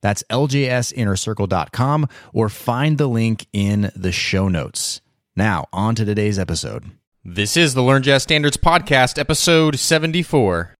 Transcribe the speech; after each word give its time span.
That's 0.00 0.22
ljsinnercircle.com 0.30 2.08
or 2.32 2.48
find 2.48 2.98
the 2.98 3.06
link 3.06 3.46
in 3.52 3.90
the 3.94 4.12
show 4.12 4.48
notes. 4.48 5.00
Now, 5.34 5.66
on 5.72 5.94
to 5.96 6.04
today's 6.04 6.38
episode. 6.38 6.84
This 7.24 7.56
is 7.56 7.74
the 7.74 7.82
Learn 7.82 8.02
Jazz 8.02 8.22
Standards 8.22 8.56
Podcast, 8.56 9.18
episode 9.18 9.78
74. 9.78 10.76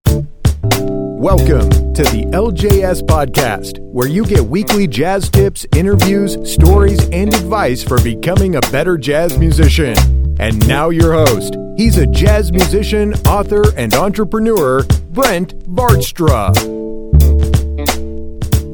Welcome 1.19 1.69
to 1.93 2.03
the 2.03 2.25
LJS 2.31 3.01
Podcast, 3.01 3.79
where 3.79 4.07
you 4.07 4.25
get 4.25 4.45
weekly 4.45 4.87
jazz 4.87 5.29
tips, 5.29 5.65
interviews, 5.75 6.37
stories, 6.49 7.09
and 7.09 7.33
advice 7.33 7.83
for 7.83 8.01
becoming 8.01 8.55
a 8.55 8.61
better 8.71 8.97
jazz 8.97 9.37
musician. 9.37 9.97
And 10.39 10.65
now, 10.67 10.89
your 10.89 11.13
host. 11.13 11.57
He's 11.75 11.97
a 11.97 12.07
jazz 12.07 12.51
musician, 12.51 13.13
author, 13.25 13.63
and 13.75 13.93
entrepreneur, 13.93 14.83
Brent 15.11 15.57
Vaartstra. 15.65 16.86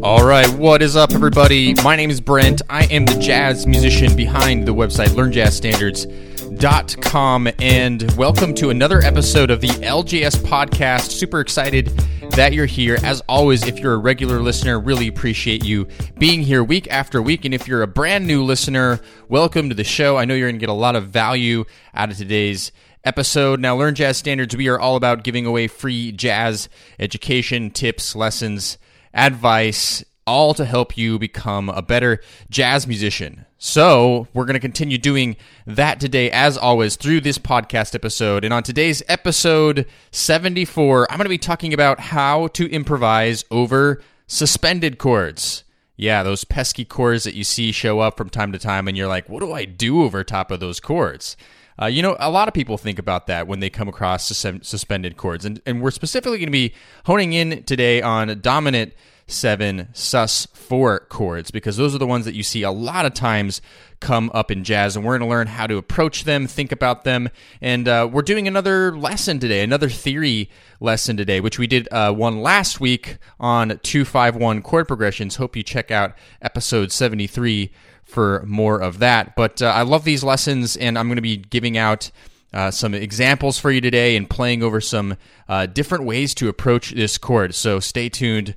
All 0.04 0.26
right, 0.26 0.50
what 0.56 0.82
is 0.82 0.98
up, 0.98 1.14
everybody? 1.14 1.76
My 1.76 1.96
name 1.96 2.10
is 2.10 2.20
Brent. 2.20 2.62
I 2.70 2.84
am 2.88 3.06
the 3.06 3.18
jazz 3.20 3.66
musician 3.66 4.18
behind 4.18 4.68
the 4.68 4.74
website 4.74 5.12
learnjazzstandards.com, 5.12 7.50
and 7.60 8.12
welcome 8.18 8.54
to 8.56 8.70
another 8.70 9.00
episode 9.00 9.50
of 9.50 9.62
the 9.62 9.70
LJS 9.70 10.40
podcast. 10.40 11.12
Super 11.12 11.40
excited 11.40 11.88
that 12.32 12.52
you're 12.52 12.66
here. 12.66 12.98
As 13.02 13.22
always, 13.30 13.66
if 13.66 13.80
you're 13.80 13.94
a 13.94 13.98
regular 13.98 14.42
listener, 14.42 14.78
really 14.78 15.08
appreciate 15.08 15.64
you 15.64 15.88
being 16.18 16.42
here 16.42 16.66
week 16.66 16.92
after 16.92 17.22
week. 17.22 17.46
And 17.46 17.54
if 17.54 17.66
you're 17.66 17.82
a 17.82 17.88
brand 17.88 18.28
new 18.28 18.44
listener, 18.44 19.00
welcome 19.30 19.70
to 19.70 19.76
the 19.76 19.86
show. 19.86 20.18
I 20.18 20.26
know 20.26 20.34
you're 20.34 20.50
going 20.50 20.60
to 20.60 20.60
get 20.60 20.68
a 20.68 20.74
lot 20.74 20.98
of 20.98 21.08
value 21.08 21.64
out 21.94 22.12
of 22.12 22.18
today's 22.18 22.74
episode. 23.06 23.62
Now, 23.62 23.78
Learn 23.78 23.96
Jazz 23.96 24.18
Standards, 24.18 24.54
we 24.54 24.68
are 24.68 24.78
all 24.78 24.98
about 24.98 25.24
giving 25.24 25.46
away 25.46 25.68
free 25.68 26.12
jazz 26.12 26.68
education, 27.00 27.72
tips, 27.72 28.18
lessons 28.18 28.78
advice, 29.14 30.04
all 30.26 30.54
to 30.54 30.66
help 30.66 30.98
you 30.98 31.20
become 31.20 31.70
a 31.70 31.82
better 31.82 32.22
jazz 32.50 32.88
musician. 32.88 33.46
So, 33.58 34.28
we're 34.34 34.46
going 34.46 34.56
to 34.56 34.60
continue 34.60 34.98
doing 34.98 35.38
that 35.66 36.00
today, 36.00 36.30
as 36.32 36.58
always, 36.58 36.96
through 36.96 37.22
this 37.22 37.38
podcast 37.38 37.96
episode. 37.96 38.44
And 38.44 38.54
on 38.54 38.64
today's 38.64 39.02
episode 39.08 39.86
74, 40.12 41.10
I'm 41.10 41.18
going 41.18 41.26
to 41.26 41.30
be 41.30 41.38
talking 41.38 41.74
about 41.74 42.00
how 42.00 42.48
to 42.48 42.70
improvise 42.70 43.46
over 43.52 44.02
suspended 44.28 44.98
chords. 44.98 45.64
Yeah, 45.96 46.24
those 46.24 46.44
pesky 46.44 46.86
chords 46.86 47.24
that 47.24 47.36
you 47.36 47.44
see 47.44 47.72
show 47.72 48.00
up 48.00 48.18
from 48.18 48.30
time 48.30 48.52
to 48.52 48.60
time, 48.60 48.88
and 48.88 48.98
you're 48.98 49.08
like, 49.08 49.30
what 49.30 49.42
do 49.42 49.54
I 49.54 49.66
do 49.66 50.04
over 50.04 50.24
top 50.24 50.50
of 50.50 50.60
those 50.60 50.80
chords? 50.80 51.38
Uh, 51.82 51.86
you 51.86 52.02
know, 52.02 52.16
a 52.20 52.30
lot 52.30 52.48
of 52.48 52.54
people 52.54 52.78
think 52.78 53.00
about 53.00 53.28
that 53.28 53.48
when 53.48 53.60
they 53.60 53.70
come 53.70 53.88
across 53.88 54.28
sus- 54.28 54.68
suspended 54.68 55.18
chords. 55.18 55.46
And, 55.46 55.62
and 55.66 55.82
we're 55.82 55.92
specifically 55.92 56.38
going 56.38 56.48
to 56.48 56.52
be 56.52 56.74
honing 57.06 57.34
in 57.34 57.64
today 57.64 58.02
on 58.02 58.40
dominant 58.42 58.94
seven 59.28 59.88
sus 59.94 60.46
four 60.48 61.00
chords 61.10 61.52
because 61.52 61.78
those 61.78 61.96
are 61.96 61.98
the 61.98 62.08
ones 62.08 62.26
that 62.26 62.36
you 62.36 62.44
see 62.44 62.64
a 62.64 62.72
lot 62.72 63.06
of 63.06 63.14
times 63.14 63.62
come 64.00 64.30
up 64.34 64.52
in 64.52 64.64
jazz 64.64 64.96
and 64.96 65.06
we're 65.06 65.18
going 65.18 65.28
to 65.28 65.34
learn 65.34 65.48
how 65.48 65.66
to 65.66 65.78
approach 65.78 66.26
them 66.26 66.46
think 66.46 66.72
about 66.72 67.04
them 67.04 67.30
and 67.62 67.88
uh, 67.88 68.08
we're 68.12 68.22
doing 68.22 68.48
another 68.48 68.96
lesson 68.98 69.40
today 69.40 69.64
another 69.64 69.90
theory 69.90 70.50
lesson 70.80 71.16
today 71.16 71.40
which 71.40 71.58
we 71.58 71.68
did 71.68 71.88
uh, 71.92 72.12
one 72.12 72.42
last 72.42 72.80
week 72.80 73.18
on 73.40 73.80
251 73.84 74.62
chord 74.62 74.88
progressions 74.88 75.38
hope 75.38 75.56
you 75.56 75.64
check 75.64 75.90
out 75.90 76.14
episode 76.42 76.92
73 76.92 77.72
for 78.04 78.44
more 78.46 78.82
of 78.82 79.00
that. 79.00 79.36
But 79.36 79.62
uh, 79.62 79.68
I 79.68 79.82
love 79.82 80.04
these 80.04 80.24
lessons, 80.24 80.78
and 80.78 80.98
I'm 80.98 81.08
going 81.08 81.18
to 81.18 81.22
be 81.22 81.38
giving 81.38 81.78
out 81.78 82.12
uh, 82.54 82.70
some 82.70 82.94
examples 82.94 83.58
for 83.58 83.72
you 83.72 83.82
today 83.82 84.16
and 84.16 84.30
playing 84.30 84.62
over 84.62 84.80
some 84.80 85.18
uh, 85.50 85.66
different 85.66 86.04
ways 86.04 86.36
to 86.36 86.48
approach 86.48 86.92
this 86.92 87.18
chord. 87.18 87.56
So 87.56 87.80
stay 87.80 88.10
tuned 88.10 88.56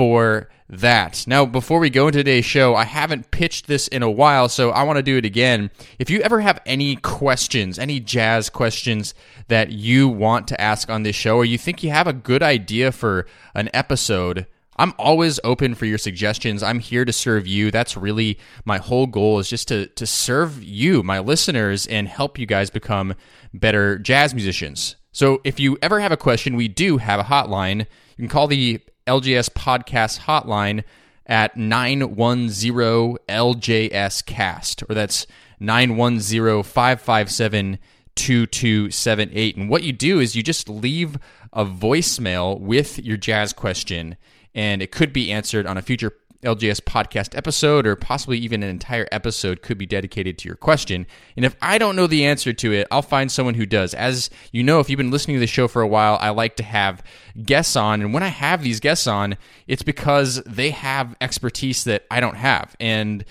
for 0.00 0.48
that. 0.70 1.24
Now, 1.26 1.44
before 1.44 1.78
we 1.78 1.90
go 1.90 2.06
into 2.06 2.20
today's 2.20 2.46
show, 2.46 2.74
I 2.74 2.84
haven't 2.84 3.30
pitched 3.30 3.66
this 3.66 3.86
in 3.86 4.02
a 4.02 4.10
while, 4.10 4.48
so 4.48 4.70
I 4.70 4.82
want 4.84 4.96
to 4.96 5.02
do 5.02 5.18
it 5.18 5.26
again. 5.26 5.70
If 5.98 6.08
you 6.08 6.22
ever 6.22 6.40
have 6.40 6.58
any 6.64 6.96
questions, 6.96 7.78
any 7.78 8.00
jazz 8.00 8.48
questions 8.48 9.12
that 9.48 9.72
you 9.72 10.08
want 10.08 10.48
to 10.48 10.58
ask 10.58 10.88
on 10.88 11.02
this 11.02 11.16
show, 11.16 11.36
or 11.36 11.44
you 11.44 11.58
think 11.58 11.82
you 11.82 11.90
have 11.90 12.06
a 12.06 12.14
good 12.14 12.42
idea 12.42 12.92
for 12.92 13.26
an 13.54 13.68
episode, 13.74 14.46
I'm 14.78 14.94
always 14.98 15.38
open 15.44 15.74
for 15.74 15.84
your 15.84 15.98
suggestions. 15.98 16.62
I'm 16.62 16.78
here 16.78 17.04
to 17.04 17.12
serve 17.12 17.46
you. 17.46 17.70
That's 17.70 17.94
really 17.94 18.38
my 18.64 18.78
whole 18.78 19.06
goal 19.06 19.38
is 19.38 19.50
just 19.50 19.68
to 19.68 19.86
to 19.88 20.06
serve 20.06 20.62
you, 20.62 21.02
my 21.02 21.18
listeners, 21.18 21.86
and 21.86 22.08
help 22.08 22.38
you 22.38 22.46
guys 22.46 22.70
become 22.70 23.16
better 23.52 23.98
jazz 23.98 24.32
musicians. 24.32 24.96
So 25.12 25.42
if 25.44 25.60
you 25.60 25.76
ever 25.82 26.00
have 26.00 26.12
a 26.12 26.16
question, 26.16 26.56
we 26.56 26.68
do 26.68 26.96
have 26.96 27.20
a 27.20 27.24
hotline. 27.24 27.80
You 27.80 28.16
can 28.16 28.28
call 28.28 28.46
the 28.46 28.80
LJS 29.06 29.50
podcast 29.50 30.20
hotline 30.20 30.84
at 31.26 31.56
910 31.56 33.16
LJS 33.28 34.26
cast, 34.26 34.82
or 34.88 34.94
that's 34.94 35.26
910 35.60 36.62
557 36.62 37.78
2278. 38.16 39.56
And 39.56 39.70
what 39.70 39.82
you 39.82 39.92
do 39.92 40.20
is 40.20 40.36
you 40.36 40.42
just 40.42 40.68
leave 40.68 41.16
a 41.52 41.64
voicemail 41.64 42.58
with 42.60 42.98
your 42.98 43.16
jazz 43.16 43.52
question 43.52 44.16
and 44.54 44.82
it 44.82 44.90
could 44.90 45.12
be 45.12 45.30
answered 45.30 45.66
on 45.66 45.78
a 45.78 45.82
future 45.82 46.12
LJS 46.42 46.80
podcast 46.80 47.36
episode, 47.36 47.86
or 47.86 47.96
possibly 47.96 48.38
even 48.38 48.62
an 48.62 48.70
entire 48.70 49.06
episode 49.12 49.62
could 49.62 49.78
be 49.78 49.86
dedicated 49.86 50.38
to 50.38 50.48
your 50.48 50.56
question. 50.56 51.06
And 51.36 51.44
if 51.44 51.56
I 51.60 51.78
don't 51.78 51.96
know 51.96 52.06
the 52.06 52.24
answer 52.24 52.52
to 52.52 52.72
it, 52.72 52.86
I'll 52.90 53.02
find 53.02 53.30
someone 53.30 53.54
who 53.54 53.66
does. 53.66 53.94
As 53.94 54.30
you 54.52 54.62
know, 54.62 54.80
if 54.80 54.88
you've 54.88 54.96
been 54.96 55.10
listening 55.10 55.36
to 55.36 55.40
the 55.40 55.46
show 55.46 55.68
for 55.68 55.82
a 55.82 55.88
while, 55.88 56.18
I 56.20 56.30
like 56.30 56.56
to 56.56 56.62
have 56.62 57.02
guests 57.44 57.76
on. 57.76 58.00
And 58.00 58.14
when 58.14 58.22
I 58.22 58.28
have 58.28 58.62
these 58.62 58.80
guests 58.80 59.06
on, 59.06 59.36
it's 59.66 59.82
because 59.82 60.42
they 60.44 60.70
have 60.70 61.16
expertise 61.20 61.84
that 61.84 62.06
I 62.10 62.20
don't 62.20 62.36
have. 62.36 62.74
And 62.80 63.24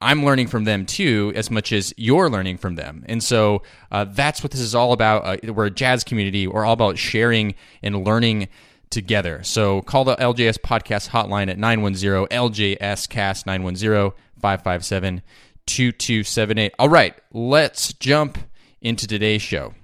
I'm 0.00 0.24
learning 0.24 0.48
from 0.48 0.64
them 0.64 0.84
too, 0.84 1.32
as 1.34 1.50
much 1.50 1.72
as 1.72 1.94
you're 1.96 2.28
learning 2.28 2.58
from 2.58 2.74
them. 2.74 3.04
And 3.08 3.22
so 3.22 3.62
uh, 3.90 4.04
that's 4.04 4.42
what 4.42 4.52
this 4.52 4.60
is 4.60 4.74
all 4.74 4.92
about. 4.92 5.24
Uh, 5.24 5.52
we're 5.52 5.66
a 5.66 5.70
jazz 5.70 6.04
community. 6.04 6.46
We're 6.46 6.64
all 6.64 6.74
about 6.74 6.98
sharing 6.98 7.54
and 7.82 8.04
learning 8.04 8.48
together. 8.94 9.42
So 9.42 9.82
call 9.82 10.04
the 10.04 10.16
LJS 10.16 10.58
podcast 10.58 11.10
hotline 11.10 11.50
at 11.50 11.58
910 11.58 12.26
LJS 12.28 13.08
cast 13.10 13.44
910 13.44 14.12
557 14.40 15.22
2278. 15.66 16.72
All 16.78 16.88
right, 16.88 17.14
let's 17.32 17.92
jump 17.94 18.38
into 18.80 19.06
today's 19.06 19.42
show. 19.42 19.74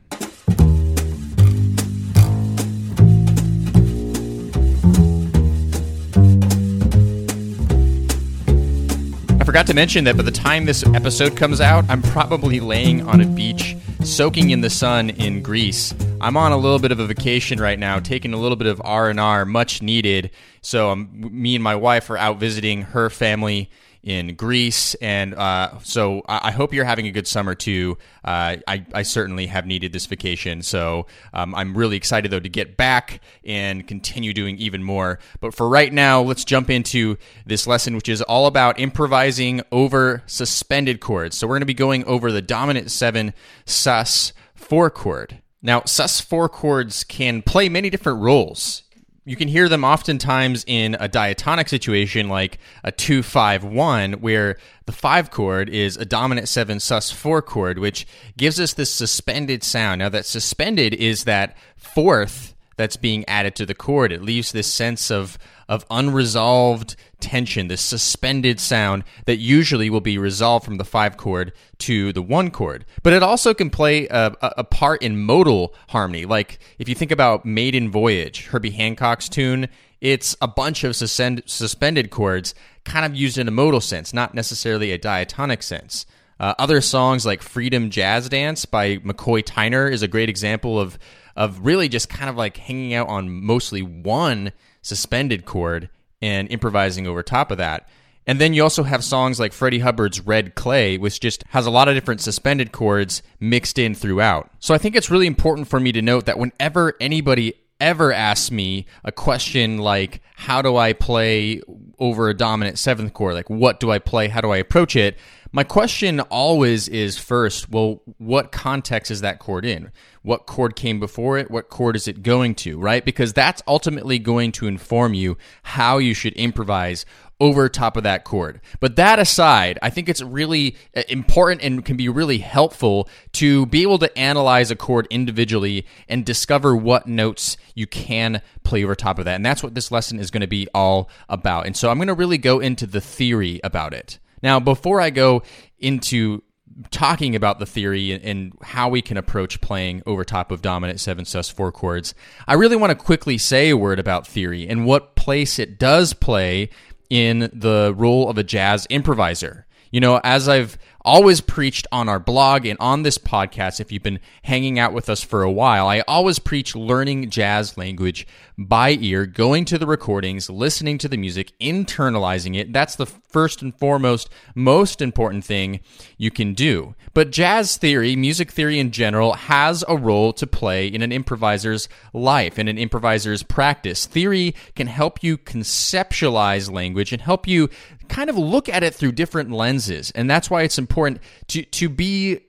I 9.39 9.45
forgot 9.45 9.67
to 9.67 9.75
mention 9.75 10.05
that 10.05 10.17
by 10.17 10.23
the 10.23 10.31
time 10.31 10.65
this 10.67 10.87
episode 10.87 11.37
comes 11.37 11.61
out, 11.61 11.85
I'm 11.89 12.03
probably 12.03 12.61
laying 12.61 13.07
on 13.07 13.21
a 13.21 13.27
beach 13.27 13.77
soaking 14.03 14.51
in 14.51 14.61
the 14.61 14.71
sun 14.71 15.11
in 15.11 15.43
Greece. 15.43 15.95
I'm 16.21 16.37
on 16.37 16.53
a 16.53 16.57
little 16.57 16.79
bit 16.79 16.93
of 16.93 17.01
a 17.01 17.07
vacation 17.07 17.61
right 17.61 17.79
now, 17.79 18.01
taking 18.01 18.33
a 18.33 18.37
little 18.37 18.57
bit 18.57 18.67
of 18.67 18.81
R&R, 18.85 19.45
much 19.45 19.83
needed. 19.83 20.31
So 20.63 20.91
um, 20.91 21.09
me 21.13 21.55
and 21.55 21.65
my 21.65 21.75
wife 21.75 22.11
are 22.11 22.17
out 22.17 22.39
visiting 22.39 22.83
her 22.83 23.11
family 23.11 23.71
in 24.03 24.35
Greece, 24.35 24.95
and 24.95 25.35
uh, 25.35 25.79
so 25.83 26.23
I, 26.27 26.49
I, 26.49 26.51
hope 26.53 26.73
you're 26.73 26.87
having 26.87 27.07
a 27.07 27.11
good 27.11 27.27
summer 27.27 27.55
too. 27.55 27.99
Uh, 28.25 28.57
I, 28.67 28.87
I, 28.95 29.03
certainly 29.03 29.47
have 29.47 29.67
needed 29.67 29.93
this 29.93 30.07
vacation, 30.07 30.63
so 30.63 31.07
um, 31.35 31.55
I'm 31.55 31.77
really 31.77 31.97
excited 31.97 32.31
though 32.31 32.41
to 32.41 32.49
get 32.49 32.79
back 32.79 33.21
and 33.45 33.87
continue 33.87 34.33
doing 34.33 34.57
even 34.57 34.83
more. 34.83 35.19
But 35.41 35.55
for 35.55 35.69
right 35.69 35.93
now, 35.93 36.23
let's 36.23 36.45
jump 36.45 36.71
into 36.71 37.19
this 37.45 37.67
lesson, 37.67 37.95
which 37.95 38.09
is 38.09 38.23
all 38.23 38.47
about 38.47 38.81
improvising 38.81 39.61
over 39.71 40.23
suspended 40.27 41.01
chords. 41.01 41.37
So 41.37 41.47
we're 41.47 41.55
going 41.55 41.63
to 41.63 41.67
be 41.67 41.75
going 41.75 42.05
over 42.05 42.33
the 42.33 42.43
dominant 42.43 42.91
seven 42.91 43.35
sus 43.67 44.33
four 44.55 44.89
chord. 44.89 45.43
Now, 45.63 45.83
sus 45.85 46.23
four 46.23 46.49
chords 46.49 47.05
can 47.05 47.43
play 47.43 47.69
many 47.69 47.91
different 47.91 48.21
roles 48.21 48.83
you 49.31 49.37
can 49.37 49.47
hear 49.47 49.69
them 49.69 49.85
oftentimes 49.85 50.65
in 50.67 50.97
a 50.99 51.07
diatonic 51.07 51.69
situation 51.69 52.29
like 52.29 52.59
a 52.83 52.91
2-5-1 52.91 54.17
where 54.17 54.57
the 54.87 54.93
5 54.93 55.31
chord 55.31 55.69
is 55.69 55.97
a 55.97 56.05
dominant 56.05 56.49
7 56.49 56.81
sus 56.81 57.13
4 57.13 57.41
chord 57.41 57.79
which 57.79 58.09
gives 58.37 58.59
us 58.59 58.73
this 58.75 58.93
suspended 58.93 59.63
sound. 59.63 60.01
Now 60.01 60.09
that 60.09 60.27
suspended 60.27 60.95
is 60.95 61.23
that 61.25 61.57
fourth 61.77 62.57
that's 62.77 62.97
being 62.97 63.25
added 63.29 63.55
to 63.55 63.67
the 63.67 63.75
chord. 63.75 64.11
It 64.11 64.21
leaves 64.21 64.51
this 64.51 64.67
sense 64.67 65.13
of 65.13 65.39
of 65.71 65.87
unresolved 65.89 66.97
tension, 67.21 67.69
this 67.69 67.81
suspended 67.81 68.59
sound 68.59 69.05
that 69.27 69.37
usually 69.37 69.89
will 69.89 70.01
be 70.01 70.19
resolved 70.19 70.65
from 70.65 70.79
the 70.79 70.85
five 70.85 71.17
chord 71.17 71.53
to 71.79 72.13
the 72.13 72.21
one 72.21 72.51
chord. 72.51 72.85
But 73.05 73.13
it 73.13 73.23
also 73.23 73.55
can 73.55 73.71
play 73.71 74.09
a, 74.09 74.37
a 74.43 74.65
part 74.65 75.01
in 75.01 75.23
modal 75.23 75.73
harmony. 75.89 76.27
Like 76.27 76.59
if 76.81 76.89
you 76.89 76.97
think 76.97 77.13
about 77.13 77.47
Maiden 77.47 77.89
Voyage, 77.89 78.47
Herbie 78.47 78.73
Hancock's 78.73 79.29
tune, 79.29 79.69
it's 80.01 80.37
a 80.43 80.49
bunch 80.49 80.83
of 80.83 80.97
suspend, 80.97 81.45
suspended 81.47 82.11
chords 82.11 82.53
kind 82.85 83.07
of 83.07 83.15
used 83.15 83.39
in 83.39 83.47
a 83.47 83.53
modal 83.53 83.81
sense, 83.81 84.13
not 84.13 84.35
necessarily 84.35 84.91
a 84.91 84.99
diatonic 84.99 85.63
sense. 85.63 86.05
Uh, 86.41 86.55
other 86.59 86.81
songs 86.81 87.25
like 87.25 87.43
Freedom 87.43 87.91
Jazz 87.91 88.29
Dance 88.29 88.65
by 88.65 88.97
McCoy 88.97 89.45
Tyner 89.45 89.93
is 89.93 90.03
a 90.03 90.09
great 90.09 90.31
example 90.31 90.81
of 90.81 90.99
of 91.37 91.61
really 91.65 91.89
just 91.89 92.09
kind 92.09 92.31
of 92.31 92.37
like 92.37 92.57
hanging 92.57 92.95
out 92.95 93.09
on 93.09 93.31
mostly 93.31 93.83
one 93.83 94.53
suspended 94.83 95.45
chord 95.45 95.89
and 96.23 96.51
improvising 96.51 97.07
over 97.07 97.23
top 97.23 97.51
of 97.51 97.59
that. 97.59 97.89
And 98.27 98.41
then 98.41 98.53
you 98.53 98.63
also 98.63 98.83
have 98.83 99.03
songs 99.03 99.41
like 99.41 99.53
Freddie 99.53 99.81
Hubbard's 99.81 100.21
Red 100.21 100.55
Clay, 100.55 100.99
which 100.99 101.21
just 101.21 101.43
has 101.49 101.67
a 101.67 101.71
lot 101.71 101.89
of 101.89 101.95
different 101.95 102.21
suspended 102.21 102.71
chords 102.71 103.23
mixed 103.41 103.79
in 103.79 103.95
throughout. 103.95 104.51
So 104.61 104.75
I 104.75 104.79
think 104.79 104.95
it's 104.95 105.11
really 105.11 105.27
important 105.27 105.69
for 105.69 105.81
me 105.81 105.91
to 105.93 106.03
note 106.03 106.27
that 106.27 106.39
whenever 106.39 106.95
anybody 107.01 107.55
ever 107.81 108.13
asks 108.13 108.51
me 108.51 108.87
a 109.05 109.11
question 109.11 109.79
like, 109.79 110.21
how 110.37 110.61
do 110.63 110.77
I 110.77 110.93
play 110.93 111.63
over 112.01 112.29
a 112.29 112.35
dominant 112.35 112.79
seventh 112.79 113.13
chord? 113.13 113.35
Like, 113.35 113.51
what 113.51 113.79
do 113.79 113.91
I 113.91 113.99
play? 113.99 114.29
How 114.29 114.41
do 114.41 114.51
I 114.51 114.57
approach 114.57 114.97
it? 114.97 115.19
My 115.53 115.65
question 115.65 116.21
always 116.21 116.89
is 116.89 117.19
first, 117.19 117.71
well, 117.71 118.03
what 118.19 118.53
context 118.53 119.11
is 119.11 119.21
that 119.21 119.41
chord 119.41 119.65
in? 119.65 119.91
What 120.23 120.47
chord 120.47 120.77
came 120.77 121.01
before 121.01 121.39
it? 121.39 121.51
What 121.51 121.71
chord 121.71 121.97
is 121.97 122.07
it 122.07 122.23
going 122.23 122.55
to, 122.57 122.79
right? 122.79 123.05
Because 123.05 123.33
that's 123.33 123.63
ultimately 123.67 124.19
going 124.21 124.53
to 124.53 124.67
inform 124.67 125.13
you 125.15 125.37
how 125.63 125.99
you 125.99 126.15
should 126.15 126.35
improvise 126.35 127.05
over 127.41 127.69
top 127.69 127.97
of 127.97 128.03
that 128.03 128.23
chord. 128.23 128.61
But 128.81 128.97
that 128.97 129.19
aside, 129.19 129.79
I 129.83 129.91
think 129.91 130.09
it's 130.09 130.21
really 130.23 130.77
uh, 130.95 131.03
important 131.09 131.63
and 131.63 131.85
can 131.85 131.97
be 131.97 132.09
really 132.09 132.39
helpful 132.39 133.09
to 133.33 133.67
be 133.67 133.83
able 133.83 133.99
to 133.99 134.19
analyze 134.19 134.71
a 134.71 134.77
chord 134.77 135.07
individually 135.11 135.87
and 136.09 136.25
discover 136.25 136.77
what 136.77 137.07
notes 137.07 137.57
you 137.75 137.87
can 137.87 138.43
play 138.63 138.85
over 138.85 138.95
top 138.95 139.19
of 139.19 139.25
that. 139.25 139.37
And 139.37 139.47
that's 139.47 139.63
what 139.63 139.75
this 139.75 139.91
lesson 139.91 140.21
is 140.21 140.31
going 140.31 140.43
to 140.43 140.47
be 140.47 140.69
all 140.75 141.09
about. 141.31 141.67
And 141.67 141.77
so 141.77 141.90
I'm 141.91 141.99
going 141.99 142.09
to 142.09 142.15
really 142.15 142.39
go 142.39 142.61
into 142.61 142.87
the 142.87 143.01
theory 143.01 143.61
about 143.63 143.93
it. 143.93 144.19
Now, 144.43 144.59
before 144.59 145.01
I 145.01 145.11
go 145.11 145.43
into 145.79 146.43
talking 146.91 147.37
about 147.37 147.59
the 147.59 147.67
theory 147.67 148.13
and 148.13 148.57
how 148.63 148.89
we 148.89 149.03
can 149.03 149.17
approach 149.17 149.61
playing 149.61 150.03
over 150.07 150.25
top 150.25 150.51
of 150.51 150.63
dominant 150.63 151.01
7 151.01 151.25
sus 151.25 151.49
4 151.51 151.73
chords, 151.73 152.15
I 152.47 152.55
really 152.55 152.77
want 152.77 152.91
to 152.91 152.95
quickly 152.95 153.39
say 153.39 153.71
a 153.71 153.77
word 153.77 153.99
about 153.99 154.27
theory 154.27 154.67
and 154.69 154.87
what 154.87 155.15
place 155.15 155.59
it 155.59 155.79
does 155.79 156.15
play 156.15 156.71
in 157.11 157.51
the 157.53 157.93
role 157.97 158.31
of 158.31 158.39
a 158.39 158.45
jazz 158.45 158.87
improviser. 158.89 159.67
You 159.91 160.01
know, 160.01 160.21
as 160.23 160.49
I've 160.49 160.79
always 161.05 161.41
preached 161.41 161.87
on 161.93 162.09
our 162.09 162.19
blog 162.19 162.67
and 162.67 162.79
on 162.81 163.03
this 163.03 163.19
podcast, 163.19 163.81
if 163.81 163.91
you've 163.91 164.03
been 164.03 164.21
hanging 164.43 164.79
out 164.79 164.93
with 164.93 165.09
us 165.09 165.23
for 165.23 165.43
a 165.43 165.51
while, 165.51 165.87
I 165.87 166.01
always 166.01 166.39
preach 166.39 166.75
learning 166.77 167.31
jazz 167.31 167.77
language 167.77 168.27
by 168.59 168.91
ear, 169.01 169.25
going 169.25 169.65
to 169.67 169.79
the 169.79 169.87
recordings, 169.87 170.51
listening 170.51 170.99
to 170.99 171.09
the 171.09 171.17
music, 171.17 171.53
internalizing 171.59 172.57
it. 172.57 172.73
That's 172.73 172.97
the 172.97 173.07
first 173.07 173.63
and 173.63 173.75
foremost, 173.75 174.29
most 174.55 175.01
important 175.01 175.45
thing 175.45 175.81
you 176.19 176.31
can 176.31 176.53
do. 176.53 176.95
But 177.15 177.31
jazz 177.31 177.77
theory, 177.77 178.17
music 178.17 178.51
theory 178.51 178.79
in 178.79 178.91
general, 178.91 179.33
has 179.33 179.83
a 179.89 179.97
role 179.97 180.33
to 180.35 180.47
play 180.47 180.87
in 180.87 181.01
an 181.03 181.13
improviser's 181.13 181.89
life, 182.13 182.59
in 182.59 182.69
an 182.69 182.79
improviser's 182.79 183.43
practice. 183.43 184.07
Theory 184.07 184.55
can 184.75 184.89
help 184.89 185.23
you 185.23 185.39
conceptualize 185.39 186.71
language 186.71 187.13
and 187.13 187.23
help 187.23 187.47
you 187.47 187.71
kind 188.11 188.29
of 188.29 188.37
look 188.37 188.69
at 188.69 188.83
it 188.83 188.95
through 188.95 189.13
different 189.13 189.51
lenses. 189.51 190.11
And 190.11 190.29
that's 190.29 190.51
why 190.51 190.63
it's 190.63 190.79
important 190.79 191.21
to, 191.49 191.63
to 191.63 191.89
be 191.89 192.41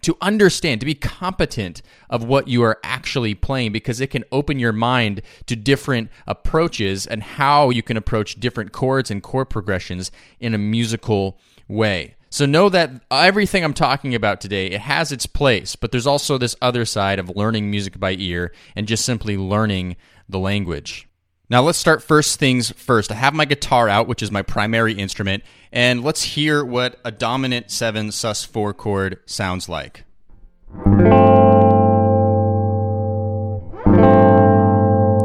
to 0.00 0.16
understand, 0.20 0.80
to 0.80 0.86
be 0.86 0.96
competent 0.96 1.80
of 2.10 2.24
what 2.24 2.48
you 2.48 2.60
are 2.64 2.80
actually 2.82 3.34
playing 3.34 3.70
because 3.70 4.00
it 4.00 4.08
can 4.08 4.24
open 4.32 4.58
your 4.58 4.72
mind 4.72 5.22
to 5.46 5.54
different 5.54 6.10
approaches 6.26 7.06
and 7.06 7.22
how 7.22 7.70
you 7.70 7.84
can 7.84 7.96
approach 7.96 8.40
different 8.40 8.72
chords 8.72 9.12
and 9.12 9.22
chord 9.22 9.48
progressions 9.48 10.10
in 10.40 10.54
a 10.54 10.58
musical 10.58 11.38
way. 11.68 12.16
So 12.30 12.46
know 12.46 12.68
that 12.70 12.90
everything 13.12 13.62
I'm 13.62 13.74
talking 13.74 14.12
about 14.12 14.40
today, 14.40 14.66
it 14.68 14.80
has 14.80 15.12
its 15.12 15.26
place, 15.26 15.76
but 15.76 15.92
there's 15.92 16.06
also 16.06 16.36
this 16.36 16.56
other 16.60 16.84
side 16.84 17.20
of 17.20 17.36
learning 17.36 17.70
music 17.70 18.00
by 18.00 18.16
ear 18.18 18.52
and 18.74 18.88
just 18.88 19.04
simply 19.04 19.36
learning 19.36 19.96
the 20.28 20.38
language. 20.38 21.06
Now 21.52 21.60
let's 21.60 21.76
start 21.76 22.02
first 22.02 22.40
things 22.40 22.70
first. 22.70 23.12
I 23.12 23.14
have 23.16 23.34
my 23.34 23.44
guitar 23.44 23.86
out, 23.86 24.08
which 24.08 24.22
is 24.22 24.30
my 24.30 24.40
primary 24.40 24.94
instrument, 24.94 25.42
and 25.70 26.02
let's 26.02 26.22
hear 26.22 26.64
what 26.64 26.98
a 27.04 27.10
dominant 27.10 27.70
7 27.70 28.10
sus 28.10 28.42
4 28.42 28.72
chord 28.72 29.18
sounds 29.26 29.68
like. 29.68 30.04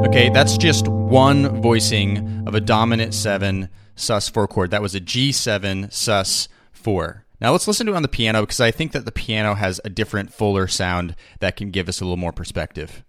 Okay, 0.06 0.28
that's 0.28 0.58
just 0.58 0.90
one 0.90 1.62
voicing 1.62 2.44
of 2.46 2.56
a 2.56 2.60
dominant 2.60 3.14
7 3.14 3.70
sus 3.96 4.28
4 4.28 4.50
chord. 4.50 4.72
That 4.72 4.82
was 4.82 4.96
a 4.96 5.00
G7 5.00 5.94
sus 5.94 6.50
4. 6.74 7.24
Now 7.40 7.54
let's 7.54 7.70
listen 7.70 7.88
to 7.88 7.94
it 7.94 7.96
on 7.96 8.02
the 8.02 8.10
piano 8.10 8.42
because 8.42 8.60
I 8.60 8.72
think 8.72 8.92
that 8.92 9.06
the 9.06 9.14
piano 9.14 9.54
has 9.54 9.80
a 9.86 9.90
different, 9.90 10.34
fuller 10.34 10.68
sound 10.68 11.16
that 11.40 11.56
can 11.56 11.72
give 11.72 11.88
us 11.88 12.02
a 12.02 12.04
little 12.04 12.18
more 12.18 12.34
perspective. 12.34 13.06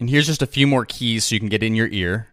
And 0.00 0.08
here's 0.08 0.26
just 0.26 0.40
a 0.40 0.46
few 0.46 0.66
more 0.66 0.86
keys 0.86 1.26
so 1.26 1.34
you 1.34 1.40
can 1.40 1.50
get 1.50 1.62
in 1.62 1.74
your 1.74 1.88
ear. 1.88 2.28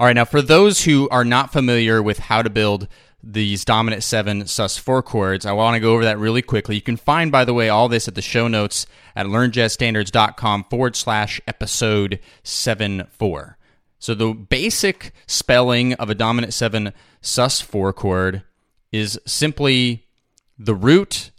All 0.00 0.06
right, 0.06 0.14
now 0.14 0.24
for 0.24 0.40
those 0.40 0.84
who 0.84 1.08
are 1.08 1.24
not 1.24 1.52
familiar 1.52 2.00
with 2.00 2.20
how 2.20 2.42
to 2.42 2.48
build 2.48 2.86
these 3.20 3.64
dominant 3.64 4.04
7 4.04 4.46
sus 4.46 4.78
4 4.78 5.02
chords, 5.02 5.44
I 5.44 5.50
want 5.50 5.74
to 5.74 5.80
go 5.80 5.94
over 5.94 6.04
that 6.04 6.20
really 6.20 6.42
quickly. 6.42 6.76
You 6.76 6.80
can 6.80 6.96
find, 6.96 7.32
by 7.32 7.44
the 7.44 7.52
way, 7.52 7.68
all 7.68 7.88
this 7.88 8.06
at 8.06 8.14
the 8.14 8.22
show 8.22 8.46
notes 8.46 8.86
at 9.16 9.26
learnjazzstandards.com 9.26 10.66
forward 10.70 10.94
slash 10.94 11.40
episode 11.48 12.20
7 12.44 13.08
4. 13.10 13.57
So 13.98 14.14
the 14.14 14.32
basic 14.32 15.12
spelling 15.26 15.94
of 15.94 16.10
a 16.10 16.14
dominant 16.14 16.54
7 16.54 16.92
sus 17.20 17.60
4 17.60 17.92
chord 17.92 18.42
is 18.92 19.20
simply 19.26 20.06
the 20.58 20.74
root, 20.74 21.30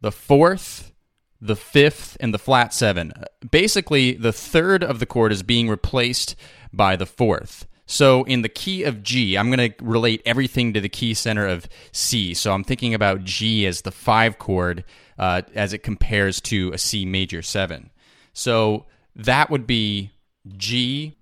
the 0.00 0.12
fourth, 0.12 0.92
the 1.40 1.56
fifth, 1.56 2.16
and 2.20 2.32
the 2.32 2.38
flat 2.38 2.72
7. 2.72 3.12
Basically, 3.50 4.12
the 4.12 4.32
third 4.32 4.82
of 4.82 4.98
the 4.98 5.06
chord 5.06 5.32
is 5.32 5.42
being 5.42 5.68
replaced 5.68 6.36
by 6.72 6.96
the 6.96 7.06
fourth. 7.06 7.66
So 7.86 8.24
in 8.24 8.42
the 8.42 8.48
key 8.48 8.82
of 8.82 9.02
G, 9.02 9.38
I'm 9.38 9.50
going 9.50 9.70
to 9.70 9.84
relate 9.84 10.20
everything 10.26 10.72
to 10.72 10.80
the 10.80 10.88
key 10.88 11.14
center 11.14 11.46
of 11.46 11.68
C. 11.92 12.34
So 12.34 12.52
I'm 12.52 12.64
thinking 12.64 12.94
about 12.94 13.24
G 13.24 13.64
as 13.66 13.82
the 13.82 13.92
5 13.92 14.38
chord 14.38 14.84
uh, 15.18 15.42
as 15.54 15.72
it 15.72 15.82
compares 15.84 16.40
to 16.42 16.72
a 16.72 16.78
C 16.78 17.04
major 17.04 17.42
7. 17.42 17.90
So 18.32 18.86
that 19.14 19.50
would 19.50 19.66
be 19.66 20.10
G, 20.56 21.16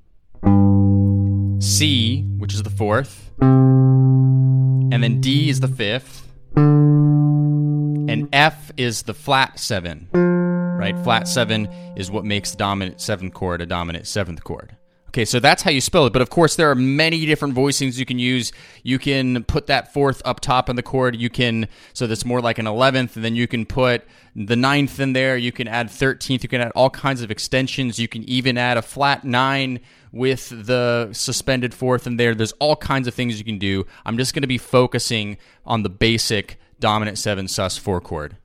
C, 1.60 2.22
which 2.38 2.54
is 2.54 2.62
the 2.62 2.70
fourth, 2.70 3.30
and 3.40 5.02
then 5.02 5.20
D 5.20 5.48
is 5.48 5.60
the 5.60 5.68
fifth, 5.68 6.28
and 6.56 8.28
F 8.32 8.70
is 8.76 9.02
the 9.02 9.14
flat 9.14 9.58
seven, 9.58 10.08
right? 10.12 10.96
Flat 11.04 11.26
seven 11.26 11.66
is 11.96 12.10
what 12.10 12.24
makes 12.24 12.50
the 12.52 12.58
dominant 12.58 13.00
seventh 13.00 13.34
chord 13.34 13.60
a 13.60 13.66
dominant 13.66 14.06
seventh 14.06 14.44
chord. 14.44 14.76
Okay, 15.14 15.24
so 15.24 15.38
that's 15.38 15.62
how 15.62 15.70
you 15.70 15.80
spell 15.80 16.06
it. 16.06 16.12
But 16.12 16.22
of 16.22 16.30
course, 16.30 16.56
there 16.56 16.68
are 16.72 16.74
many 16.74 17.24
different 17.24 17.54
voicings 17.54 17.96
you 17.98 18.04
can 18.04 18.18
use. 18.18 18.50
You 18.82 18.98
can 18.98 19.44
put 19.44 19.68
that 19.68 19.92
fourth 19.92 20.20
up 20.24 20.40
top 20.40 20.68
in 20.68 20.74
the 20.74 20.82
chord. 20.82 21.14
You 21.14 21.30
can, 21.30 21.68
so 21.92 22.08
that's 22.08 22.24
more 22.24 22.40
like 22.40 22.58
an 22.58 22.66
11th. 22.66 23.14
And 23.14 23.24
then 23.24 23.36
you 23.36 23.46
can 23.46 23.64
put 23.64 24.02
the 24.34 24.56
ninth 24.56 24.98
in 24.98 25.12
there. 25.12 25.36
You 25.36 25.52
can 25.52 25.68
add 25.68 25.86
13th. 25.86 26.42
You 26.42 26.48
can 26.48 26.60
add 26.60 26.72
all 26.74 26.90
kinds 26.90 27.22
of 27.22 27.30
extensions. 27.30 28.00
You 28.00 28.08
can 28.08 28.28
even 28.28 28.58
add 28.58 28.76
a 28.76 28.82
flat 28.82 29.24
nine 29.24 29.78
with 30.10 30.48
the 30.48 31.10
suspended 31.12 31.74
fourth 31.74 32.08
in 32.08 32.16
there. 32.16 32.34
There's 32.34 32.50
all 32.58 32.74
kinds 32.74 33.06
of 33.06 33.14
things 33.14 33.38
you 33.38 33.44
can 33.44 33.60
do. 33.60 33.86
I'm 34.04 34.18
just 34.18 34.34
going 34.34 34.42
to 34.42 34.48
be 34.48 34.58
focusing 34.58 35.38
on 35.64 35.84
the 35.84 35.90
basic 35.90 36.58
dominant 36.80 37.18
seven 37.18 37.46
sus 37.46 37.78
four 37.78 38.00
chord. 38.00 38.36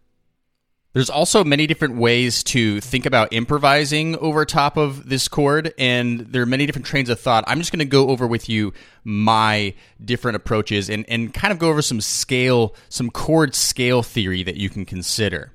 There's 0.94 1.12
also 1.12 1.44
many 1.44 1.68
different 1.68 1.98
ways 1.98 2.44
to 2.46 2.82
think 2.82 3.06
about 3.06 3.32
improvising 3.32 4.16
over 4.18 4.44
top 4.44 4.76
of 4.76 5.08
this 5.08 5.28
chord, 5.28 5.72
and 5.78 6.22
there 6.22 6.42
are 6.42 6.48
many 6.48 6.66
different 6.66 6.88
trains 6.88 7.10
of 7.10 7.20
thought. 7.20 7.44
I'm 7.46 7.60
just 7.60 7.72
going 7.72 7.80
to 7.80 7.86
go 7.86 8.10
over 8.10 8.26
with 8.26 8.50
you 8.50 8.74
my 9.04 9.76
different 10.04 10.36
approaches 10.36 10.90
and, 10.90 11.06
and 11.08 11.32
kind 11.32 11.52
of 11.52 11.60
go 11.60 11.70
over 11.70 11.84
some 11.84 12.02
scale, 12.02 12.74
some 12.90 13.12
chord 13.12 13.54
scale 13.54 14.02
theory 14.02 14.42
that 14.42 14.56
you 14.56 14.68
can 14.68 14.84
consider. 14.84 15.52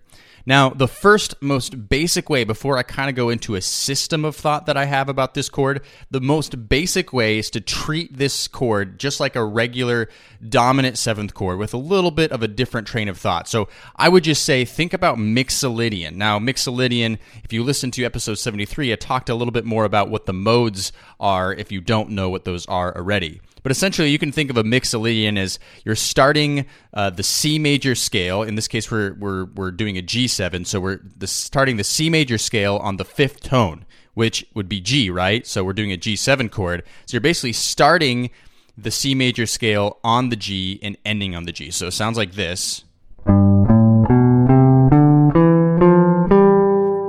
Now, 0.47 0.69
the 0.69 0.89
first 0.89 1.41
most 1.41 1.89
basic 1.89 2.29
way, 2.29 2.45
before 2.45 2.77
I 2.77 2.83
kind 2.83 3.09
of 3.09 3.17
go 3.17 3.31
into 3.31 3.55
a 3.55 3.63
system 3.63 4.27
of 4.27 4.37
thought 4.37 4.67
that 4.67 4.77
I 4.77 4.85
have 4.85 5.09
about 5.09 5.33
this 5.33 5.49
chord, 5.49 5.81
the 6.11 6.21
most 6.21 6.69
basic 6.69 7.15
way 7.15 7.39
is 7.39 7.49
to 7.51 7.63
treat 7.63 8.19
this 8.19 8.47
chord 8.47 8.99
just 8.99 9.21
like 9.21 9.37
a 9.37 9.45
regular 9.45 10.11
dominant 10.47 10.99
seventh 10.99 11.33
chord 11.33 11.59
with 11.59 11.73
a 11.73 11.79
little 11.79 12.11
bit 12.11 12.31
of 12.31 12.43
a 12.43 12.49
different 12.49 12.87
train 12.87 13.09
of 13.09 13.17
thought. 13.17 13.49
So 13.49 13.69
I 13.97 14.11
would 14.11 14.25
just 14.25 14.45
say, 14.45 14.67
think 14.67 14.93
about 14.93 15.17
Mixolydian. 15.17 16.17
Now, 16.17 16.39
Mixolydian, 16.39 17.19
if 17.43 17.53
you 17.53 17.65
listen 17.65 17.91
to 17.93 18.05
episode 18.05 18.35
73, 18.35 18.93
I 18.93 18.97
talked 18.97 19.31
a 19.31 19.35
little 19.35 19.53
bit 19.53 19.65
more 19.65 19.87
about 19.87 20.11
what 20.11 20.27
the 20.27 20.35
modes 20.35 20.93
are 21.19 21.55
if 21.55 21.73
you 21.73 21.81
don't 21.81 22.11
know 22.11 22.29
what 22.29 22.45
those 22.45 22.67
are 22.67 22.95
already. 22.95 23.41
But 23.65 23.73
essentially, 23.73 24.11
you 24.11 24.19
can 24.19 24.31
think 24.31 24.51
of 24.51 24.59
a 24.59 24.63
mixolydian 24.63 25.39
as 25.39 25.59
you're 25.87 25.97
starting 25.97 26.67
uh, 26.93 27.09
the 27.09 27.23
C 27.23 27.59
major 27.59 27.95
scale. 27.95 28.43
In 28.43 28.57
this 28.57 28.69
case, 28.69 28.91
we're, 28.91 29.15
we're, 29.15 29.47
we're 29.47 29.71
doing 29.71 29.97
a 29.97 30.03
G7, 30.03 30.67
so 30.67 30.79
we're 30.79 31.01
the, 31.17 31.27
starting 31.27 31.79
the 31.79 31.85
C 31.85 32.11
major 32.11 32.37
scale 32.37 32.77
on 32.77 32.99
the 32.99 33.07
fifth 33.07 33.41
tone, 33.41 33.87
which 34.13 34.45
would 34.53 34.69
be 34.69 34.83
G, 34.83 35.09
right? 35.09 35.47
So 35.47 35.65
we're 35.65 35.73
doing 35.73 35.93
a 35.93 35.97
G7 35.97 36.51
chord. 36.51 36.83
So 37.07 37.15
you're 37.15 37.23
basically 37.23 37.55
starting 37.55 38.29
the 38.77 38.91
C 38.91 39.15
major 39.15 39.47
scale 39.47 39.99
on 40.05 40.29
the 40.29 40.37
G 40.37 40.79
and 40.83 40.99
ending 41.07 41.35
on 41.35 41.45
the 41.45 41.53
G. 41.53 41.71
So 41.71 41.87
it 41.87 41.93
sounds 41.93 42.19
like 42.19 42.33
this. 42.33 42.85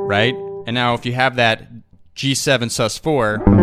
Right? 0.08 0.36
And 0.66 0.74
now 0.74 0.94
if 0.94 1.06
you 1.06 1.12
have 1.12 1.36
that 1.36 1.68
G7 2.16 2.70
sus4, 2.70 3.55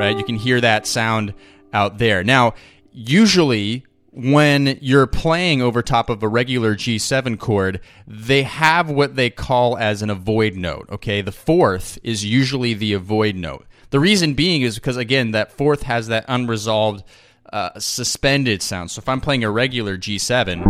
right? 0.00 0.16
You 0.16 0.24
can 0.24 0.36
hear 0.36 0.62
that 0.62 0.86
sound 0.86 1.34
out 1.74 1.98
there. 1.98 2.24
Now, 2.24 2.54
usually 2.90 3.84
when 4.12 4.78
you're 4.80 5.06
playing 5.06 5.60
over 5.60 5.82
top 5.82 6.08
of 6.08 6.22
a 6.22 6.28
regular 6.28 6.74
G7 6.74 7.38
chord, 7.38 7.80
they 8.06 8.42
have 8.44 8.90
what 8.90 9.14
they 9.14 9.28
call 9.28 9.76
as 9.76 10.00
an 10.00 10.08
avoid 10.08 10.54
note, 10.56 10.88
okay? 10.90 11.20
The 11.20 11.32
fourth 11.32 11.98
is 12.02 12.24
usually 12.24 12.72
the 12.72 12.94
avoid 12.94 13.36
note. 13.36 13.66
The 13.90 14.00
reason 14.00 14.32
being 14.32 14.62
is 14.62 14.76
because, 14.76 14.96
again, 14.96 15.32
that 15.32 15.52
fourth 15.52 15.82
has 15.82 16.06
that 16.06 16.24
unresolved 16.28 17.04
uh, 17.52 17.78
suspended 17.78 18.62
sound. 18.62 18.90
So 18.90 19.00
if 19.00 19.08
I'm 19.08 19.20
playing 19.20 19.44
a 19.44 19.50
regular 19.50 19.98
G7 19.98 20.64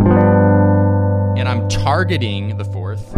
and 1.38 1.48
I'm 1.48 1.68
targeting 1.68 2.56
the 2.56 2.64
fourth, 2.64 3.14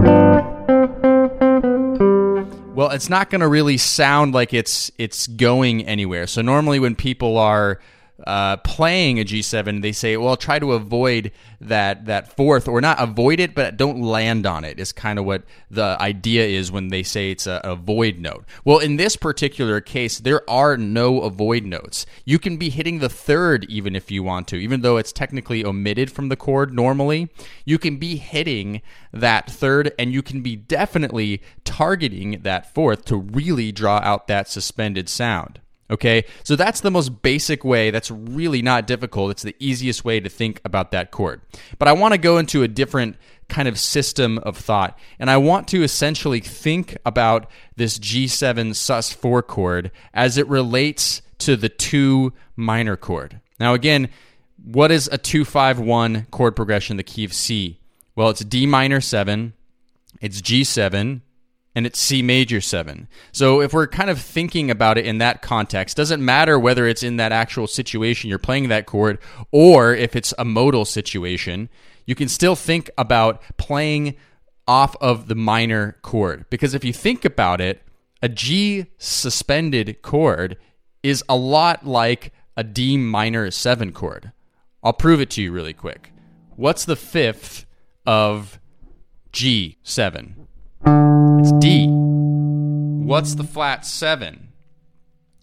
well, 2.75 2.91
it's 2.91 3.11
not 3.11 3.29
going 3.29 3.41
to 3.43 3.49
really 3.49 3.77
sound 3.77 4.33
like 4.35 4.55
it's 4.55 4.91
it's 4.99 5.27
going 5.27 5.85
anywhere. 5.87 6.27
So 6.27 6.43
normally 6.43 6.81
when 6.81 6.95
people 6.95 7.37
are 7.39 7.81
uh, 8.27 8.57
playing 8.59 9.21
a 9.21 9.25
G7, 9.25 9.83
they 9.83 9.93
say, 9.93 10.17
"Well, 10.17 10.37
try 10.37 10.59
to 10.59 10.73
avoid 10.73 11.33
that 11.61 12.07
that 12.07 12.37
fourth, 12.37 12.69
or 12.69 12.81
not 12.81 13.01
avoid 13.01 13.41
it, 13.41 13.55
but 13.55 13.77
don't 13.77 14.01
land 14.01 14.47
on 14.47 14.65
it. 14.65 14.79
Is 14.79 14.93
kind 14.93 15.19
of 15.19 15.25
what 15.25 15.45
the 15.71 15.97
idea 16.01 16.45
is 16.45 16.73
when 16.73 16.89
they 16.89 17.03
say 17.03 17.31
it's 17.31 17.47
a, 17.47 17.61
avoid 17.65 18.19
note. 18.19 18.45
Well, 18.65 18.79
in 18.79 18.97
this 18.97 19.17
particular 19.17 19.81
case, 19.81 20.19
there 20.19 20.49
are 20.51 20.77
no 20.77 21.23
avoid 21.23 21.65
notes. 21.65 22.07
You 22.25 22.39
can 22.39 22.57
be 22.57 22.71
hitting 22.71 22.99
the 22.99 23.09
third 23.09 23.65
even 23.69 23.95
if 23.95 24.11
you 24.11 24.23
want 24.23 24.49
to, 24.49 24.57
even 24.57 24.81
though 24.83 24.97
it's 24.97 25.13
technically 25.13 25.65
omitted 25.65 26.11
from 26.11 26.29
the 26.29 26.37
chord 26.37 26.75
normally. 26.75 27.29
You 27.65 27.79
can 27.79 27.97
be 27.97 28.17
hitting 28.17 28.83
that 29.13 29.51
third, 29.51 29.93
and 29.99 30.13
you 30.13 30.23
can 30.23 30.43
be 30.43 30.57
definitely 30.57 31.43
targeting 31.65 32.41
that 32.43 32.73
fourth 32.75 33.05
to 33.07 33.17
really 33.17 33.73
draw 33.73 34.01
out 34.03 34.27
that 34.27 34.49
suspended 34.49 35.09
sound. 35.09 35.61
Okay, 35.91 36.25
so 36.43 36.57
that's 36.57 36.81
the 36.81 36.91
most 36.91 37.23
basic 37.23 37.65
way. 37.65 37.91
That's 37.91 38.11
really 38.11 38.63
not 38.63 38.87
difficult. 38.87 39.31
It's 39.31 39.43
the 39.43 39.57
easiest 39.59 40.05
way 40.05 40.21
to 40.21 40.29
think 40.29 40.61
about 40.65 40.91
that 40.93 41.11
chord. 41.11 41.43
But 41.79 41.89
I 41.89 41.93
want 41.93 42.13
to 42.13 42.19
go 42.19 42.39
into 42.39 42.63
a 42.63 42.69
different 42.69 43.17
kind 43.49 43.69
of 43.69 43.79
system 43.79 44.39
of 44.39 44.57
thought, 44.57 44.99
and 45.19 45.29
I 45.29 45.37
want 45.37 45.69
to 45.69 45.83
essentially 45.83 46.41
think 46.41 46.97
about 47.05 47.51
this 47.77 47.99
G7 47.99 48.71
sus4 48.71 49.47
chord 49.47 49.91
as 50.15 50.39
it 50.39 50.49
relates 50.49 51.21
to 51.39 51.57
the 51.57 51.69
2 51.69 52.33
minor 52.57 52.97
chord. 52.97 53.41
Now, 53.61 53.75
again, 53.75 54.09
what 54.65 54.91
is 54.91 55.09
a 55.13 55.19
251 55.19 56.27
chord 56.31 56.57
progression, 56.57 56.97
the 56.97 57.03
key 57.03 57.25
of 57.25 57.35
C? 57.35 57.81
Well, 58.17 58.31
it's 58.31 58.45
D 58.45 58.65
minor 58.65 59.01
7, 59.01 59.53
it's 60.23 60.41
G7, 60.41 61.21
and 61.75 61.87
it's 61.87 61.99
C 61.99 62.23
major 62.23 62.61
7. 62.61 63.09
So 63.33 63.61
if 63.61 63.73
we're 63.73 63.87
kind 63.87 64.11
of 64.11 64.21
thinking 64.21 64.71
about 64.71 64.99
it 64.99 65.07
in 65.07 65.19
that 65.19 65.43
context, 65.43 65.97
doesn't 65.97 66.25
matter 66.25 66.59
whether 66.59 66.87
it's 66.87 67.03
in 67.03 67.17
that 67.17 67.33
actual 67.33 67.67
situation 67.67 68.29
you're 68.29 68.39
playing 68.39 68.69
that 68.69 68.87
chord 68.87 69.19
or 69.51 69.95
if 69.95 70.15
it's 70.15 70.35
a 70.39 70.45
modal 70.45 70.85
situation, 70.85 71.69
you 72.07 72.15
can 72.15 72.29
still 72.29 72.57
think 72.57 72.91
about 72.99 73.43
playing 73.57 74.17
off 74.69 74.97
of 75.01 75.29
the 75.29 75.35
minor 75.35 75.97
chord 76.03 76.45
because 76.51 76.75
if 76.75 76.85
you 76.85 76.93
think 76.93 77.25
about 77.25 77.61
it, 77.61 77.83
a 78.23 78.29
G 78.29 78.87
suspended 78.99 80.03
chord 80.03 80.57
is 81.03 81.25
a 81.29 81.37
lot 81.37 81.87
like 81.87 82.33
a 82.57 82.63
D 82.63 82.97
minor 82.97 83.51
7 83.51 83.93
chord. 83.93 84.33
I'll 84.83 84.93
prove 84.93 85.21
it 85.21 85.31
to 85.31 85.43
you 85.43 85.53
really 85.53 85.73
quick. 85.73 86.13
What's 86.57 86.85
the 86.85 86.97
fifth 86.97 87.67
of 88.07 88.61
G7? 89.33 90.35
It's 90.85 91.53
D. 91.53 91.89
What's 91.89 93.35
the 93.35 93.45
flat 93.45 93.87
7 93.87 94.49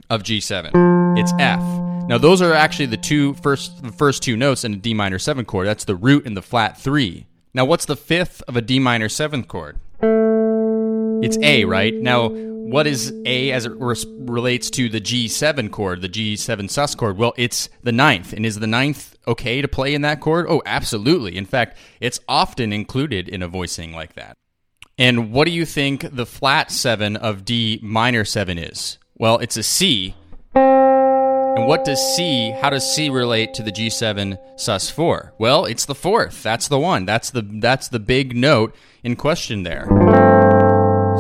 of 0.10 0.24
G7? 0.24 1.18
It's 1.18 1.32
F. 1.40 1.62
Now 2.08 2.18
those 2.18 2.42
are 2.42 2.54
actually 2.54 2.88
the 2.88 2.98
two 2.98 3.36
first 3.36 3.84
the 3.84 3.92
first 3.92 4.24
two 4.24 4.36
notes 4.36 4.64
in 4.66 4.74
a 4.74 4.78
D 4.78 4.94
minor 4.94 5.20
7 5.20 5.46
chord. 5.46 5.68
That's 5.68 5.86
the 5.86 5.96
root 5.96 6.26
and 6.26 6.36
the 6.36 6.42
flat 6.42 6.78
3. 6.78 7.26
Now 7.54 7.66
what's 7.66 7.86
the 7.86 7.96
fifth 7.96 8.42
of 8.48 8.58
a 8.58 8.62
D 8.62 8.80
minor 8.80 9.08
7th 9.08 9.48
chord? 9.48 9.80
It's 11.24 11.38
A, 11.42 11.66
right? 11.66 11.94
Now 11.94 12.30
what 12.30 12.86
is 12.86 13.14
A 13.26 13.52
as 13.52 13.66
it 13.66 13.74
res- 13.78 14.06
relates 14.08 14.70
to 14.72 14.90
the 14.90 15.02
G7 15.02 15.72
chord, 15.72 16.02
the 16.02 16.10
G7 16.10 16.70
sus 16.70 16.96
chord? 16.96 17.18
Well, 17.18 17.34
it's 17.38 17.70
the 17.84 17.92
ninth. 17.92 18.34
And 18.34 18.46
is 18.46 18.60
the 18.60 18.68
ninth 18.68 19.16
okay 19.28 19.62
to 19.62 19.68
play 19.68 19.94
in 19.96 20.02
that 20.04 20.20
chord? 20.20 20.46
Oh, 20.50 20.62
absolutely. 20.66 21.38
In 21.38 21.46
fact, 21.46 21.78
it's 22.00 22.20
often 22.28 22.72
included 22.72 23.28
in 23.28 23.42
a 23.42 23.48
voicing 23.48 23.92
like 23.94 24.14
that. 24.14 24.36
And 25.00 25.32
what 25.32 25.46
do 25.46 25.52
you 25.52 25.66
think 25.66 26.14
the 26.14 26.26
flat 26.26 26.72
7 26.72 27.16
of 27.16 27.46
D 27.46 27.80
minor 27.82 28.26
7 28.26 28.58
is? 28.58 28.98
Well, 29.18 29.38
it's 29.38 29.56
a 29.56 29.64
C. 29.64 30.14
And 30.54 31.68
what 31.68 31.86
does 31.86 32.02
C, 32.16 32.52
how 32.52 32.70
does 32.70 32.94
C 32.94 33.10
relate 33.10 33.54
to 33.54 33.64
the 33.64 33.72
G7 33.72 34.38
sus 34.60 34.90
4? 34.90 35.36
Well, 35.40 35.64
it's 35.64 35.86
the 35.86 35.96
fourth. 35.96 36.44
That's 36.44 36.68
the 36.68 36.78
one. 36.78 37.06
That's 37.06 37.30
the 37.30 37.42
that's 37.42 37.88
the 37.88 38.00
big 38.00 38.36
note 38.36 38.76
in 39.02 39.16
question 39.16 39.64
there. 39.64 39.86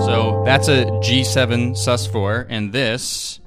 So, 0.05 0.43
that's 0.45 0.67
a 0.67 0.85
G7 1.01 1.77
sus 1.77 2.05
4 2.05 2.47
and 2.49 2.73
this 2.73 3.39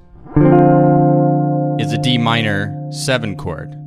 is 1.79 1.93
a 1.93 1.97
D 2.01 2.17
minor 2.17 2.89
7 2.91 3.37
chord. 3.37 3.82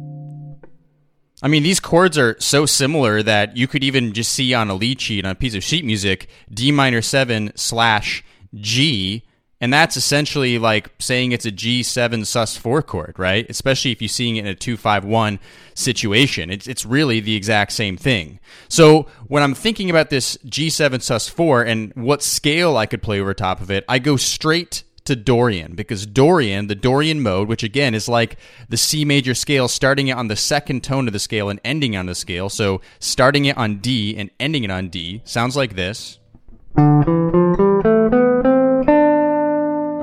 I 1.43 1.49
mean, 1.49 1.63
these 1.63 1.81
chords 1.81 2.17
are 2.17 2.37
so 2.41 2.65
similar 2.65 3.23
that 3.23 3.57
you 3.57 3.69
could 3.69 3.85
even 3.85 4.15
just 4.15 4.33
see 4.33 4.55
on 4.55 4.71
a 4.71 4.75
lead 4.75 5.01
sheet 5.01 5.25
on 5.25 5.33
a 5.33 5.35
piece 5.35 5.55
of 5.55 5.63
sheet 5.63 5.85
music 5.85 6.29
D 6.53 6.73
minor 6.73 7.03
seven 7.03 7.53
slash 7.57 8.25
G, 8.55 9.23
and 9.61 9.71
that's 9.71 9.99
essentially 9.99 10.59
like 10.59 10.91
saying 10.99 11.33
it's 11.33 11.45
a 11.45 11.53
G7 11.53 12.25
sus 12.25 12.57
four 12.57 12.81
chord, 12.81 13.19
right? 13.19 13.45
Especially 13.51 13.91
if 13.91 14.01
you're 14.01 14.09
seeing 14.09 14.37
it 14.37 14.41
in 14.41 14.47
a 14.47 14.55
two 14.55 14.79
five 14.79 15.05
one 15.05 15.39
situation, 15.75 16.51
it's 16.51 16.67
it's 16.67 16.87
really 16.87 17.21
the 17.21 17.37
exact 17.37 17.73
same 17.73 17.99
thing. 17.99 18.41
So 18.69 19.07
when 19.27 19.43
I'm 19.43 19.55
thinking 19.55 19.91
about 19.91 20.09
this 20.09 20.39
G7 20.47 21.03
sus 21.03 21.29
four 21.29 21.63
and 21.63 21.93
what 21.95 22.23
scale 22.23 22.79
I 22.79 22.87
could 22.87 23.03
play 23.03 23.21
over 23.21 23.35
top 23.35 23.61
of 23.61 23.71
it, 23.71 23.85
I 23.91 23.99
go 23.99 24.17
straight 24.17 24.85
to 25.07 25.17
Dorian 25.17 25.75
because 25.75 26.07
Dorian, 26.07 26.67
the 26.67 26.75
Dorian 26.75 27.23
mode, 27.23 27.49
which 27.49 27.63
again 27.63 27.95
is 27.95 28.09
like 28.09 28.39
the 28.69 28.77
C 28.77 29.05
major 29.05 29.35
scale, 29.35 29.69
starting 29.69 30.09
it 30.09 30.17
on 30.17 30.29
the 30.29 30.37
second 30.37 30.85
tone 30.85 31.07
of 31.07 31.13
the 31.13 31.19
scale 31.19 31.49
and 31.49 31.61
ending 31.65 31.97
on 31.97 32.07
the 32.07 32.15
scale. 32.15 32.49
So 32.49 32.81
starting 32.99 33.45
it 33.47 33.57
on 33.57 33.79
D 33.79 34.17
and 34.17 34.31
ending 34.39 34.65
it 34.65 34.71
on 34.71 34.89
D 34.89 35.23
sounds 35.25 35.57
like 35.57 35.75
this. 35.77 36.19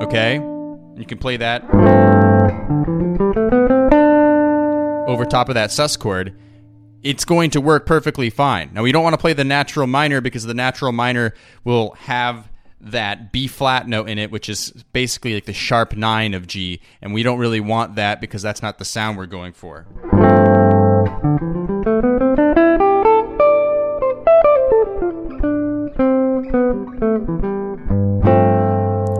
Okay? 0.02 0.34
You 0.96 1.04
can 1.06 1.18
play 1.18 1.36
that 1.38 1.64
over 5.08 5.24
top 5.24 5.48
of 5.48 5.54
that 5.54 5.70
sus 5.70 5.96
chord. 5.96 6.36
It's 7.02 7.24
going 7.24 7.50
to 7.50 7.60
work 7.60 7.84
perfectly 7.84 8.30
fine. 8.30 8.70
Now, 8.72 8.82
we 8.82 8.90
don't 8.90 9.02
want 9.02 9.12
to 9.14 9.18
play 9.18 9.34
the 9.34 9.44
natural 9.44 9.86
minor 9.86 10.20
because 10.20 10.44
the 10.44 10.54
natural 10.54 10.92
minor 10.92 11.34
will 11.62 11.92
have 11.98 12.50
that 12.90 13.32
B 13.32 13.46
flat 13.46 13.88
note 13.88 14.08
in 14.08 14.18
it, 14.18 14.30
which 14.30 14.48
is 14.48 14.70
basically 14.92 15.34
like 15.34 15.46
the 15.46 15.52
sharp 15.52 15.96
nine 15.96 16.34
of 16.34 16.46
G, 16.46 16.80
and 17.00 17.12
we 17.12 17.22
don't 17.22 17.38
really 17.38 17.60
want 17.60 17.96
that 17.96 18.20
because 18.20 18.42
that's 18.42 18.62
not 18.62 18.78
the 18.78 18.84
sound 18.84 19.16
we're 19.16 19.26
going 19.26 19.52
for. 19.52 19.86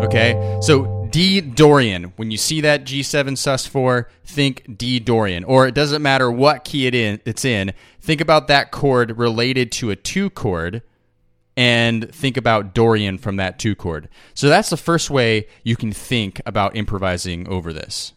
Okay, 0.04 0.58
so 0.60 1.08
D 1.10 1.40
Dorian. 1.40 2.12
When 2.16 2.30
you 2.30 2.36
see 2.36 2.60
that 2.60 2.84
G7 2.84 3.32
sus4, 3.32 4.06
think 4.24 4.76
D 4.76 4.98
Dorian. 4.98 5.44
Or 5.44 5.66
it 5.66 5.74
doesn't 5.74 6.02
matter 6.02 6.30
what 6.30 6.64
key 6.64 6.86
it 6.86 6.94
in, 6.94 7.20
it's 7.24 7.44
in. 7.44 7.72
Think 8.00 8.20
about 8.20 8.48
that 8.48 8.70
chord 8.70 9.16
related 9.16 9.72
to 9.72 9.90
a 9.90 9.96
2 9.96 10.30
chord 10.30 10.82
and 11.56 12.12
think 12.14 12.36
about 12.36 12.74
Dorian 12.74 13.18
from 13.18 13.36
that 13.36 13.58
2 13.58 13.74
chord. 13.74 14.08
So 14.34 14.48
that's 14.48 14.70
the 14.70 14.76
first 14.76 15.10
way 15.10 15.46
you 15.62 15.76
can 15.76 15.92
think 15.92 16.40
about 16.46 16.76
improvising 16.76 17.48
over 17.48 17.72
this. 17.72 18.12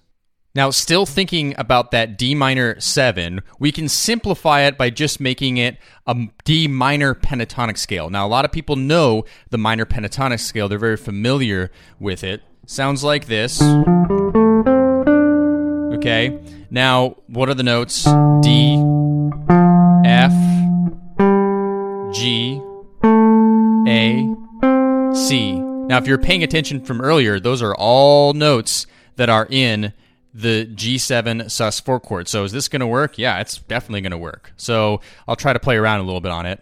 Now, 0.55 0.71
still 0.71 1.05
thinking 1.05 1.53
about 1.59 1.91
that 1.91 2.17
D 2.17 2.33
minor 2.33 2.79
7, 2.79 3.43
we 3.59 3.71
can 3.71 3.87
simplify 3.87 4.61
it 4.61 4.75
by 4.75 4.89
just 4.89 5.19
making 5.19 5.57
it 5.57 5.77
a 6.07 6.15
D 6.45 6.67
minor 6.67 7.13
pentatonic 7.13 7.77
scale. 7.77 8.09
Now, 8.09 8.25
a 8.25 8.29
lot 8.29 8.43
of 8.43 8.51
people 8.51 8.75
know 8.75 9.23
the 9.51 9.59
minor 9.59 9.85
pentatonic 9.85 10.39
scale, 10.39 10.67
they're 10.67 10.79
very 10.79 10.97
familiar 10.97 11.69
with 11.99 12.23
it. 12.23 12.41
Sounds 12.65 13.03
like 13.03 13.27
this. 13.27 13.61
Okay, 15.93 16.39
now 16.71 17.17
what 17.27 17.49
are 17.49 17.53
the 17.53 17.61
notes? 17.61 18.05
D, 18.41 18.77
F, 20.05 20.33
Now, 25.87 25.97
if 25.97 26.05
you're 26.05 26.17
paying 26.17 26.43
attention 26.43 26.81
from 26.81 26.99
earlier, 26.99 27.39
those 27.39 27.61
are 27.61 27.73
all 27.73 28.33
notes 28.33 28.87
that 29.15 29.29
are 29.29 29.47
in 29.49 29.93
the 30.33 30.65
G7 30.65 31.45
sus4 31.45 32.03
chord. 32.03 32.27
So 32.27 32.43
is 32.43 32.51
this 32.51 32.67
going 32.67 32.81
to 32.81 32.87
work? 32.87 33.17
Yeah, 33.17 33.39
it's 33.39 33.59
definitely 33.59 34.01
going 34.01 34.11
to 34.11 34.17
work. 34.17 34.51
So 34.57 34.99
I'll 35.29 35.37
try 35.37 35.53
to 35.53 35.59
play 35.59 35.77
around 35.77 36.01
a 36.01 36.03
little 36.03 36.19
bit 36.19 36.31
on 36.31 36.45
it. 36.45 36.59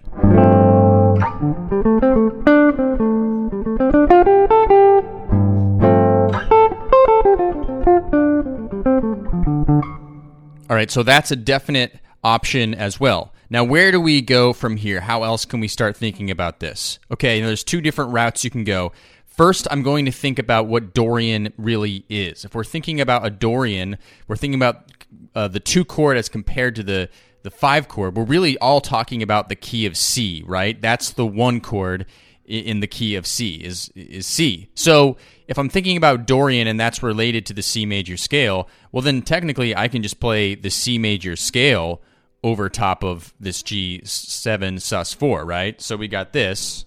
All 10.69 10.75
right, 10.75 10.91
so 10.91 11.01
that's 11.01 11.31
a 11.31 11.35
definite 11.35 11.99
option 12.23 12.75
as 12.75 12.99
well. 12.99 13.33
Now, 13.49 13.63
where 13.63 13.91
do 13.91 14.01
we 14.01 14.21
go 14.21 14.53
from 14.53 14.77
here? 14.77 15.01
How 15.01 15.23
else 15.23 15.45
can 15.45 15.59
we 15.59 15.67
start 15.67 15.95
thinking 15.95 16.31
about 16.31 16.59
this? 16.59 16.99
Okay, 17.11 17.41
there's 17.41 17.63
two 17.63 17.81
different 17.81 18.11
routes 18.11 18.43
you 18.43 18.49
can 18.49 18.63
go. 18.63 18.91
First, 19.35 19.67
I'm 19.69 19.83
going 19.83 20.05
to 20.05 20.11
think 20.11 20.39
about 20.39 20.67
what 20.67 20.93
Dorian 20.93 21.51
really 21.57 22.05
is. 22.07 22.45
If 22.45 22.55
we're 22.55 22.63
thinking 22.63 23.01
about 23.01 23.25
a 23.25 23.29
Dorian, 23.29 23.97
we're 24.29 24.37
thinking 24.37 24.57
about 24.57 24.93
uh, 25.35 25.49
the 25.49 25.59
two 25.59 25.83
chord 25.83 26.15
as 26.15 26.29
compared 26.29 26.75
to 26.75 26.83
the 26.83 27.09
the 27.43 27.51
five 27.51 27.87
chord. 27.87 28.15
We're 28.15 28.23
really 28.23 28.57
all 28.57 28.81
talking 28.81 29.21
about 29.21 29.49
the 29.49 29.55
key 29.55 29.85
of 29.85 29.95
C, 29.95 30.41
right? 30.47 30.81
That's 30.81 31.11
the 31.11 31.27
one 31.27 31.59
chord 31.59 32.05
in 32.45 32.79
the 32.79 32.87
key 32.87 33.15
of 33.15 33.27
C 33.27 33.55
is 33.55 33.91
is 33.93 34.25
C. 34.25 34.69
So 34.73 35.17
if 35.47 35.59
I'm 35.59 35.69
thinking 35.69 35.97
about 35.97 36.25
Dorian 36.25 36.67
and 36.67 36.79
that's 36.79 37.03
related 37.03 37.45
to 37.47 37.53
the 37.53 37.61
C 37.61 37.85
major 37.85 38.15
scale, 38.15 38.69
well 38.93 39.01
then 39.01 39.21
technically 39.21 39.75
I 39.75 39.89
can 39.89 40.01
just 40.01 40.21
play 40.21 40.55
the 40.55 40.69
C 40.69 40.97
major 40.97 41.35
scale 41.35 42.01
over 42.41 42.69
top 42.69 43.03
of 43.03 43.33
this 43.39 43.61
G7 43.61 44.75
sus4, 44.77 45.45
right? 45.45 45.81
So 45.81 45.97
we 45.97 46.07
got 46.07 46.31
this 46.31 46.85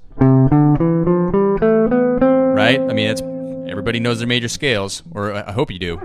right? 2.59 2.81
I 2.81 2.93
mean, 2.93 3.07
it's 3.07 3.23
everybody 3.71 4.00
knows 4.00 4.19
their 4.19 4.27
major 4.27 4.49
scales, 4.49 5.05
or 5.12 5.33
I 5.33 5.53
hope 5.53 5.71
you 5.71 5.79
do. 5.79 5.97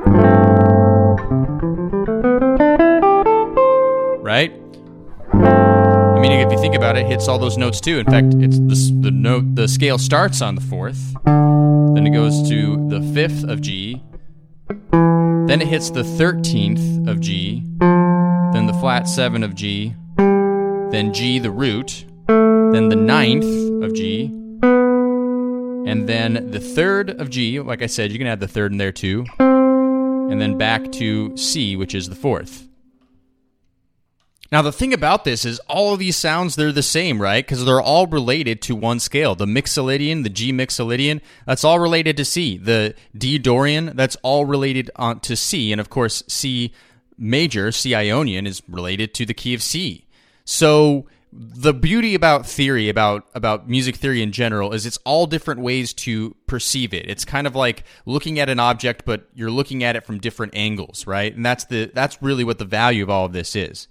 Right? 4.22 4.54
I 5.34 6.20
mean, 6.20 6.32
if 6.32 6.52
you 6.52 6.60
think 6.60 6.76
about 6.76 6.96
it, 6.96 7.06
it 7.06 7.08
hits 7.08 7.28
all 7.28 7.40
those 7.40 7.58
notes 7.58 7.82
too. 7.82 7.98
In 7.98 8.06
fact, 8.06 8.36
it's 8.36 8.60
the, 8.60 9.00
the 9.02 9.10
note 9.10 9.56
the 9.56 9.68
scale 9.68 9.98
starts 9.98 10.44
on 10.44 10.54
the 10.54 10.62
fourth, 10.62 11.16
then 11.26 12.06
it 12.06 12.12
goes 12.12 12.48
to 12.48 12.88
the 12.88 13.02
fifth 13.16 13.44
of 13.44 13.60
G, 13.60 14.04
then 14.92 15.60
it 15.60 15.68
hits 15.68 15.90
the 15.90 16.04
thirteenth 16.04 17.08
of 17.08 17.20
G, 17.20 17.64
then 17.80 18.68
the 18.68 18.78
flat 18.80 19.08
seven 19.08 19.42
of 19.42 19.56
G, 19.56 19.96
then 20.18 21.14
G 21.16 21.40
the 21.40 21.50
root, 21.50 22.06
then 22.28 22.90
the 22.90 22.96
ninth 22.96 23.84
of 23.84 23.96
G, 23.96 24.32
and 25.86 26.08
then 26.08 26.52
the 26.52 26.60
third 26.60 27.10
of 27.10 27.30
G, 27.30 27.60
like 27.60 27.82
I 27.82 27.88
said, 27.88 28.12
you 28.12 28.18
can 28.18 28.28
add 28.28 28.40
the 28.40 28.48
third 28.48 28.72
in 28.72 28.78
there 28.78 28.92
too. 28.92 29.26
And 29.40 30.42
then 30.42 30.58
back 30.58 30.92
to 30.94 31.36
C, 31.38 31.76
which 31.76 31.94
is 31.94 32.10
the 32.10 32.16
fourth. 32.16 32.68
Now, 34.52 34.62
the 34.62 34.72
thing 34.72 34.94
about 34.94 35.24
this 35.24 35.46
is 35.46 35.60
all 35.62 35.94
of 35.94 36.00
these 36.00 36.16
sounds, 36.16 36.56
they're 36.56 36.72
the 36.72 36.84
same, 36.84 37.20
right? 37.20 37.44
Because 37.44 37.66
they're 37.66 37.82
all 37.82 38.06
related 38.06 38.62
to 38.64 38.76
one 38.76 39.00
scale. 39.00 39.34
The 39.34 39.48
Mixolydian, 39.48 40.22
the 40.22 40.30
G 40.30 40.54
Mixolydian, 40.54 41.22
that's 41.48 41.64
all 41.64 41.80
related 41.80 42.18
to 42.18 42.26
C. 42.26 42.58
The 42.58 42.94
D 43.18 43.40
Dorian, 43.40 43.96
that's 43.96 44.16
all 44.22 44.46
related 44.46 44.92
on 44.96 45.22
to 45.22 45.36
C. 45.36 45.72
And 45.72 45.82
of 45.82 45.90
course, 45.90 46.24
C 46.28 46.72
major, 47.18 47.72
C 47.72 47.96
Ionian, 47.96 48.46
is 48.46 48.62
related 48.68 49.16
to 49.16 49.26
the 49.26 49.34
key 49.34 49.56
of 49.56 49.64
C. 49.64 50.06
So 50.46 51.08
the 51.36 51.74
beauty 51.74 52.14
about 52.14 52.46
theory 52.46 52.90
about 52.90 53.28
about 53.34 53.68
music 53.68 53.96
theory 53.96 54.22
in 54.22 54.32
general 54.32 54.72
is 54.72 54.86
it's 54.86 55.00
all 55.04 55.26
different 55.26 55.62
ways 55.62 55.94
to 55.94 56.36
perceive 56.46 56.94
it. 56.94 57.10
It's 57.10 57.26
kind 57.26 57.48
of 57.48 57.56
like 57.56 57.86
looking 58.06 58.40
at 58.40 58.50
an 58.50 58.60
object 58.60 59.04
but 59.06 59.28
you're 59.34 59.52
looking 59.52 59.84
at 59.84 59.96
it 59.96 60.06
from 60.06 60.20
different 60.20 60.56
angles 60.56 61.08
right? 61.08 61.36
And 61.36 61.46
that's 61.46 61.66
the 61.66 61.92
that's 61.94 62.22
really 62.22 62.44
what 62.44 62.60
the 62.60 62.66
value 62.66 63.04
of 63.04 63.10
all 63.10 63.26
of 63.26 63.34
this 63.34 63.56
is. 63.56 63.88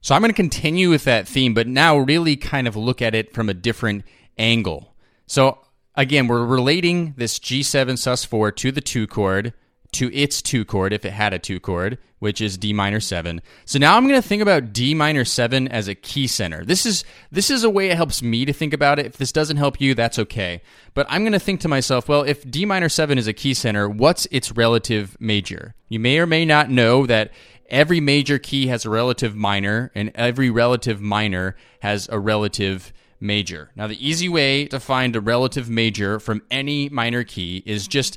So 0.00 0.14
i'm 0.14 0.20
going 0.20 0.30
to 0.30 0.36
continue 0.36 0.90
with 0.90 1.04
that 1.04 1.28
theme 1.28 1.54
but 1.54 1.68
now 1.68 1.98
really 1.98 2.36
kind 2.36 2.66
of 2.66 2.74
look 2.74 3.00
at 3.00 3.14
it 3.14 3.32
from 3.32 3.48
a 3.48 3.54
different 3.54 4.04
angle. 4.36 4.94
So 5.26 5.58
again 5.94 6.26
we're 6.26 6.44
relating 6.44 7.14
this 7.16 7.38
g7 7.38 7.92
sus4 7.92 8.56
to 8.56 8.72
the 8.72 8.80
2 8.80 9.06
chord 9.06 9.54
to 9.92 10.12
its 10.14 10.42
2 10.42 10.64
chord 10.64 10.92
if 10.92 11.04
it 11.04 11.12
had 11.12 11.32
a 11.32 11.38
2 11.38 11.60
chord 11.60 11.98
which 12.22 12.40
is 12.40 12.56
D 12.56 12.72
minor 12.72 13.00
7. 13.00 13.42
So 13.64 13.80
now 13.80 13.96
I'm 13.96 14.06
going 14.06 14.22
to 14.22 14.26
think 14.26 14.42
about 14.42 14.72
D 14.72 14.94
minor 14.94 15.24
7 15.24 15.66
as 15.66 15.88
a 15.88 15.96
key 15.96 16.28
center. 16.28 16.64
This 16.64 16.86
is 16.86 17.04
this 17.32 17.50
is 17.50 17.64
a 17.64 17.70
way 17.70 17.90
it 17.90 17.96
helps 17.96 18.22
me 18.22 18.44
to 18.44 18.52
think 18.52 18.72
about 18.72 19.00
it. 19.00 19.06
If 19.06 19.16
this 19.16 19.32
doesn't 19.32 19.56
help 19.56 19.80
you, 19.80 19.92
that's 19.92 20.20
okay. 20.20 20.62
But 20.94 21.08
I'm 21.10 21.22
going 21.22 21.32
to 21.32 21.40
think 21.40 21.58
to 21.62 21.68
myself, 21.68 22.08
well, 22.08 22.22
if 22.22 22.48
D 22.48 22.64
minor 22.64 22.88
7 22.88 23.18
is 23.18 23.26
a 23.26 23.32
key 23.32 23.54
center, 23.54 23.88
what's 23.88 24.26
its 24.26 24.52
relative 24.52 25.16
major? 25.18 25.74
You 25.88 25.98
may 25.98 26.20
or 26.20 26.26
may 26.26 26.44
not 26.44 26.70
know 26.70 27.06
that 27.06 27.32
every 27.68 27.98
major 27.98 28.38
key 28.38 28.68
has 28.68 28.84
a 28.84 28.90
relative 28.90 29.34
minor 29.34 29.90
and 29.92 30.12
every 30.14 30.48
relative 30.48 31.00
minor 31.00 31.56
has 31.80 32.08
a 32.08 32.20
relative 32.20 32.92
major. 33.18 33.72
Now 33.74 33.88
the 33.88 34.08
easy 34.08 34.28
way 34.28 34.66
to 34.66 34.78
find 34.78 35.16
a 35.16 35.20
relative 35.20 35.68
major 35.68 36.20
from 36.20 36.42
any 36.52 36.88
minor 36.88 37.24
key 37.24 37.64
is 37.66 37.88
just 37.88 38.16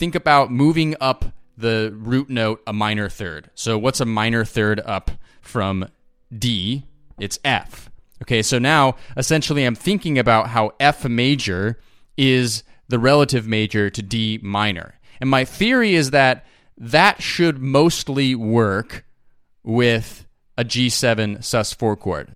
think 0.00 0.14
about 0.14 0.50
moving 0.50 0.96
up 0.98 1.26
the 1.58 1.94
root 1.94 2.30
note 2.30 2.62
a 2.66 2.72
minor 2.72 3.10
third. 3.10 3.50
So 3.54 3.76
what's 3.76 4.00
a 4.00 4.06
minor 4.06 4.46
third 4.46 4.80
up 4.80 5.10
from 5.42 5.90
D? 6.36 6.84
It's 7.18 7.38
F. 7.44 7.90
Okay, 8.22 8.40
so 8.40 8.58
now 8.58 8.96
essentially 9.14 9.62
I'm 9.62 9.74
thinking 9.74 10.18
about 10.18 10.48
how 10.48 10.72
F 10.80 11.04
major 11.04 11.78
is 12.16 12.62
the 12.88 12.98
relative 12.98 13.46
major 13.46 13.90
to 13.90 14.02
D 14.02 14.40
minor. 14.42 14.98
And 15.20 15.28
my 15.28 15.44
theory 15.44 15.94
is 15.94 16.12
that 16.12 16.46
that 16.78 17.22
should 17.22 17.60
mostly 17.60 18.34
work 18.34 19.04
with 19.62 20.26
a 20.56 20.64
G7 20.64 21.40
sus4 21.40 22.00
chord. 22.00 22.32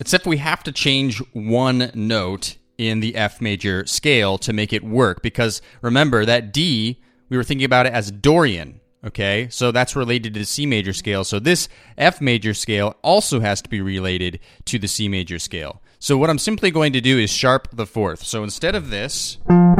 Except 0.00 0.26
we 0.26 0.38
have 0.38 0.64
to 0.64 0.72
change 0.72 1.18
one 1.32 1.92
note 1.94 2.56
in 2.78 3.00
the 3.00 3.16
F 3.16 3.40
major 3.40 3.86
scale 3.86 4.38
to 4.38 4.52
make 4.52 4.72
it 4.72 4.84
work. 4.84 5.22
Because 5.22 5.62
remember, 5.82 6.24
that 6.24 6.52
D, 6.52 7.00
we 7.28 7.36
were 7.36 7.44
thinking 7.44 7.64
about 7.64 7.86
it 7.86 7.92
as 7.92 8.10
Dorian. 8.10 8.80
Okay, 9.04 9.48
so 9.50 9.70
that's 9.70 9.94
related 9.94 10.34
to 10.34 10.40
the 10.40 10.46
C 10.46 10.66
major 10.66 10.92
scale. 10.92 11.22
So 11.22 11.38
this 11.38 11.68
F 11.96 12.20
major 12.20 12.54
scale 12.54 12.96
also 13.02 13.38
has 13.40 13.62
to 13.62 13.68
be 13.68 13.80
related 13.80 14.40
to 14.64 14.78
the 14.78 14.88
C 14.88 15.08
major 15.08 15.38
scale. 15.38 15.80
So 15.98 16.18
what 16.18 16.28
I'm 16.28 16.38
simply 16.38 16.70
going 16.70 16.92
to 16.92 17.00
do 17.00 17.18
is 17.18 17.30
sharp 17.30 17.68
the 17.72 17.86
fourth. 17.86 18.24
So 18.24 18.42
instead 18.42 18.74
of 18.74 18.90
this, 18.90 19.38
I'm 19.48 19.74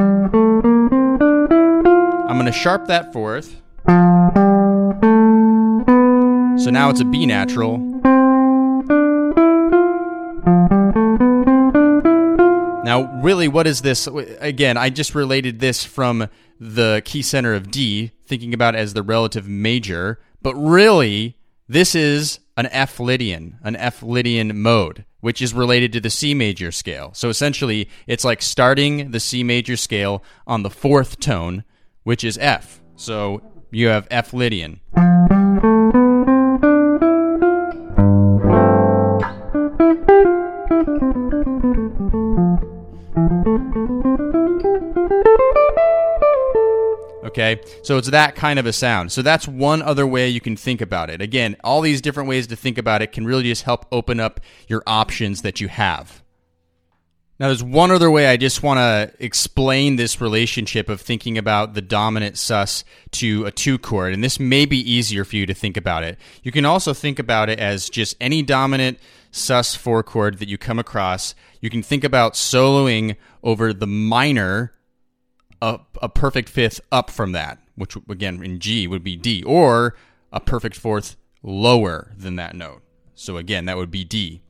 going 2.35 2.47
to 2.47 2.53
sharp 2.53 2.87
that 2.87 3.13
fourth. 3.13 3.63
So 6.63 6.71
now 6.71 6.89
it's 6.91 7.01
a 7.01 7.05
B 7.05 7.27
natural. 7.27 7.86
Now, 12.87 13.21
really, 13.21 13.49
what 13.49 13.67
is 13.67 13.83
this? 13.83 14.07
Again, 14.07 14.77
I 14.77 14.91
just 14.91 15.17
related 15.17 15.59
this 15.59 15.83
from 15.83 16.29
the 16.61 17.03
key 17.05 17.21
center 17.21 17.53
of 17.53 17.69
D, 17.69 18.13
thinking 18.27 18.55
about 18.55 18.77
as 18.77 18.95
the 18.95 19.03
relative 19.03 19.49
major, 19.49 20.21
but 20.41 20.55
really, 20.55 21.37
this 21.67 21.97
is 21.97 22.39
an 22.57 22.67
F 22.67 23.01
Lydian, 23.01 23.59
an 23.65 23.75
F 23.75 24.05
Lydian 24.05 24.63
mode, 24.63 25.05
which 25.19 25.43
is 25.43 25.53
related 25.53 25.93
to 25.95 26.01
the 26.01 26.11
C 26.11 26.33
major 26.33 26.71
scale. 26.71 27.11
So 27.13 27.29
essentially, 27.29 27.89
it's 28.07 28.25
like 28.25 28.41
starting 28.41 29.11
the 29.11 29.19
C 29.19 29.43
major 29.43 29.77
scale 29.77 30.23
on 30.47 30.63
the 30.63 30.71
fourth 30.71 31.19
tone, 31.19 31.65
which 32.05 32.23
is 32.23 32.39
F. 32.39 32.81
So 32.95 33.43
you 33.73 33.89
have 33.89 34.07
F 34.13 34.33
Lydian. 34.33 34.79
Okay, 47.37 47.61
so 47.83 47.99
it's 47.99 48.09
that 48.09 48.35
kind 48.35 48.59
of 48.59 48.65
a 48.65 48.73
sound. 48.73 49.13
So 49.13 49.21
that's 49.21 49.47
one 49.47 49.83
other 49.83 50.07
way 50.07 50.27
you 50.31 50.41
can 50.41 50.57
think 50.57 50.81
about 50.81 51.11
it. 51.11 51.21
Again, 51.21 51.55
all 51.63 51.83
these 51.83 52.01
different 52.01 52.31
ways 52.31 52.47
to 52.47 52.57
think 52.57 52.79
about 52.79 53.03
it 53.03 53.13
can 53.13 53.27
really 53.27 53.43
just 53.43 53.65
help 53.65 53.85
open 53.93 54.21
up 54.21 54.41
your 54.69 54.83
options 54.87 55.43
that 55.43 55.61
you 55.61 55.69
have. 55.69 56.23
Now, 57.39 57.49
there's 57.49 57.63
one 57.63 57.91
other 57.91 58.11
way 58.11 58.29
I 58.29 58.39
just 58.39 58.63
want 58.63 58.79
to 58.79 59.13
explain 59.23 59.97
this 59.97 60.19
relationship 60.19 60.89
of 60.89 61.03
thinking 61.03 61.37
about 61.37 61.75
the 61.75 61.83
dominant 61.83 62.39
sus 62.39 62.85
to 63.11 63.45
a 63.45 63.51
two 63.51 63.77
chord, 63.77 64.15
and 64.15 64.25
this 64.25 64.41
may 64.41 64.65
be 64.65 64.79
easier 64.91 65.23
for 65.23 65.37
you 65.37 65.45
to 65.45 65.53
think 65.53 65.77
about 65.77 66.05
it. 66.05 66.19
You 66.43 66.51
can 66.51 66.65
also 66.65 66.95
think 66.95 67.19
about 67.19 67.51
it 67.51 67.59
as 67.59 67.91
just 67.91 68.17
any 68.19 68.41
dominant 68.41 68.99
sus 69.31 69.75
four 69.75 70.03
chord 70.03 70.39
that 70.39 70.49
you 70.49 70.57
come 70.57 70.79
across. 70.79 71.35
You 71.61 71.69
can 71.69 71.83
think 71.83 72.03
about 72.03 72.33
soloing 72.33 73.17
over 73.43 73.75
the 73.75 73.87
minor, 73.87 74.73
a, 75.67 75.81
a 76.03 76.09
perfect 76.09 76.49
fifth 76.49 76.81
up 76.93 77.11
from 77.11 77.33
that, 77.33 77.59
which 77.75 77.97
again 78.09 78.43
in 78.43 78.61
G 78.61 78.87
would 78.87 79.03
be 79.03 79.17
D, 79.17 79.43
or 79.43 79.97
a 80.33 80.39
perfect 80.39 80.77
fourth 80.77 81.17
lower 81.43 82.13
than 82.17 82.37
that 82.37 82.55
note. 82.55 82.83
So 83.15 83.37
again, 83.37 83.65
that 83.65 83.77
would 83.77 83.91
be 83.91 84.05
D. 84.05 84.43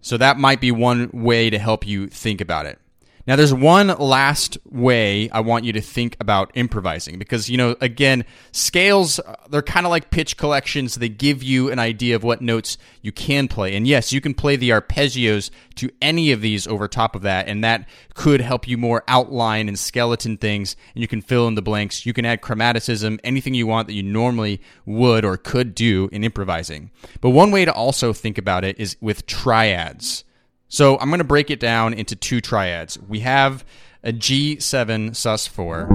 So 0.00 0.16
that 0.16 0.38
might 0.38 0.60
be 0.60 0.72
one 0.72 1.10
way 1.12 1.50
to 1.50 1.58
help 1.58 1.86
you 1.86 2.06
think 2.06 2.40
about 2.40 2.64
it. 2.64 2.78
Now, 3.26 3.34
there's 3.34 3.52
one 3.52 3.88
last 3.88 4.56
way 4.70 5.28
I 5.30 5.40
want 5.40 5.64
you 5.64 5.72
to 5.72 5.80
think 5.80 6.16
about 6.20 6.52
improvising 6.54 7.18
because, 7.18 7.50
you 7.50 7.56
know, 7.56 7.74
again, 7.80 8.24
scales, 8.52 9.18
uh, 9.18 9.34
they're 9.50 9.62
kind 9.62 9.84
of 9.84 9.90
like 9.90 10.10
pitch 10.10 10.36
collections. 10.36 10.94
They 10.94 11.08
give 11.08 11.42
you 11.42 11.68
an 11.72 11.80
idea 11.80 12.14
of 12.14 12.22
what 12.22 12.40
notes 12.40 12.78
you 13.02 13.10
can 13.10 13.48
play. 13.48 13.74
And 13.74 13.84
yes, 13.84 14.12
you 14.12 14.20
can 14.20 14.32
play 14.32 14.54
the 14.54 14.70
arpeggios 14.70 15.50
to 15.74 15.90
any 16.00 16.30
of 16.30 16.40
these 16.40 16.68
over 16.68 16.86
top 16.86 17.16
of 17.16 17.22
that, 17.22 17.48
and 17.48 17.64
that 17.64 17.88
could 18.14 18.40
help 18.40 18.68
you 18.68 18.78
more 18.78 19.02
outline 19.08 19.66
and 19.66 19.78
skeleton 19.78 20.36
things, 20.36 20.76
and 20.94 21.02
you 21.02 21.08
can 21.08 21.20
fill 21.20 21.48
in 21.48 21.56
the 21.56 21.62
blanks. 21.62 22.06
You 22.06 22.12
can 22.12 22.24
add 22.24 22.42
chromaticism, 22.42 23.18
anything 23.24 23.54
you 23.54 23.66
want 23.66 23.88
that 23.88 23.94
you 23.94 24.04
normally 24.04 24.60
would 24.84 25.24
or 25.24 25.36
could 25.36 25.74
do 25.74 26.08
in 26.12 26.22
improvising. 26.22 26.90
But 27.20 27.30
one 27.30 27.50
way 27.50 27.64
to 27.64 27.72
also 27.72 28.12
think 28.12 28.38
about 28.38 28.64
it 28.64 28.78
is 28.78 28.96
with 29.00 29.26
triads. 29.26 30.22
So 30.68 30.98
I'm 30.98 31.08
going 31.08 31.18
to 31.18 31.24
break 31.24 31.50
it 31.50 31.60
down 31.60 31.94
into 31.94 32.16
two 32.16 32.40
triads. 32.40 32.98
We 32.98 33.20
have 33.20 33.64
a 34.02 34.12
G7 34.12 35.10
sus4. 35.10 35.90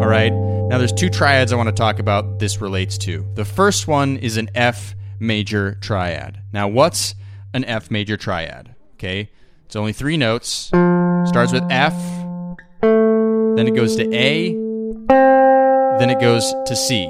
All 0.00 0.08
right. 0.08 0.32
Now 0.32 0.78
there's 0.78 0.92
two 0.92 1.10
triads 1.10 1.52
I 1.52 1.56
want 1.56 1.68
to 1.68 1.74
talk 1.74 1.98
about 1.98 2.38
this 2.38 2.60
relates 2.60 2.96
to. 2.98 3.26
The 3.34 3.44
first 3.44 3.88
one 3.88 4.16
is 4.16 4.36
an 4.36 4.50
F 4.54 4.94
major 5.18 5.74
triad. 5.80 6.40
Now 6.52 6.68
what's 6.68 7.14
an 7.52 7.64
F 7.64 7.90
major 7.90 8.16
triad? 8.16 8.74
Okay. 8.94 9.30
It's 9.66 9.76
only 9.76 9.92
3 9.92 10.16
notes. 10.16 10.70
Starts 11.26 11.52
with 11.52 11.64
F, 11.70 11.94
then 12.80 13.66
it 13.68 13.74
goes 13.74 13.94
to 13.96 14.04
A, 14.12 14.52
then 15.98 16.08
it 16.08 16.18
goes 16.18 16.54
to 16.64 16.74
C. 16.74 17.04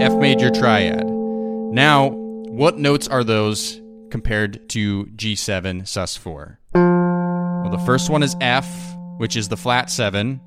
F 0.00 0.14
major 0.14 0.48
triad. 0.48 1.04
Now, 1.04 2.10
what 2.10 2.78
notes 2.78 3.08
are 3.08 3.24
those 3.24 3.81
compared 4.12 4.68
to 4.68 5.06
G7 5.06 5.82
sus4? 5.82 6.58
Well, 6.74 7.70
the 7.70 7.82
first 7.86 8.10
one 8.10 8.22
is 8.22 8.36
F, 8.42 8.68
which 9.16 9.36
is 9.36 9.48
the 9.48 9.56
flat 9.56 9.90
7. 9.90 10.38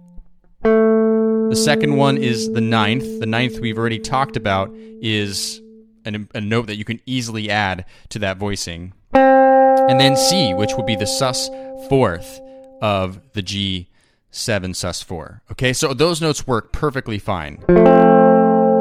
The 0.62 1.56
second 1.56 1.97
one 1.97 2.17
is 2.17 2.51
the 2.54 2.62
ninth. 2.62 3.19
The 3.19 3.25
ninth 3.25 3.60
we've 3.60 3.78
already 3.78 3.97
talked 3.97 4.38
about 4.38 4.69
is 4.75 5.62
an, 6.06 6.30
a 6.36 6.41
note 6.41 6.67
that 6.67 6.75
you 6.75 6.86
can 6.86 7.01
easily 7.08 7.49
add 7.49 7.86
to 8.10 8.19
that 8.19 8.38
voicing. 8.38 8.93
And 9.13 9.99
then 9.99 10.15
C, 10.15 10.54
which 10.54 10.75
would 10.75 10.86
be 10.86 10.95
the 10.95 11.08
sus 11.08 11.49
fourth 11.89 12.39
of 12.84 13.19
the 13.34 13.41
G7 13.41 13.88
sus4. 14.32 15.41
Okay, 15.54 15.73
so 15.73 15.95
those 15.95 16.21
notes 16.21 16.45
work 16.45 16.71
perfectly 16.71 17.17
fine. 17.17 17.63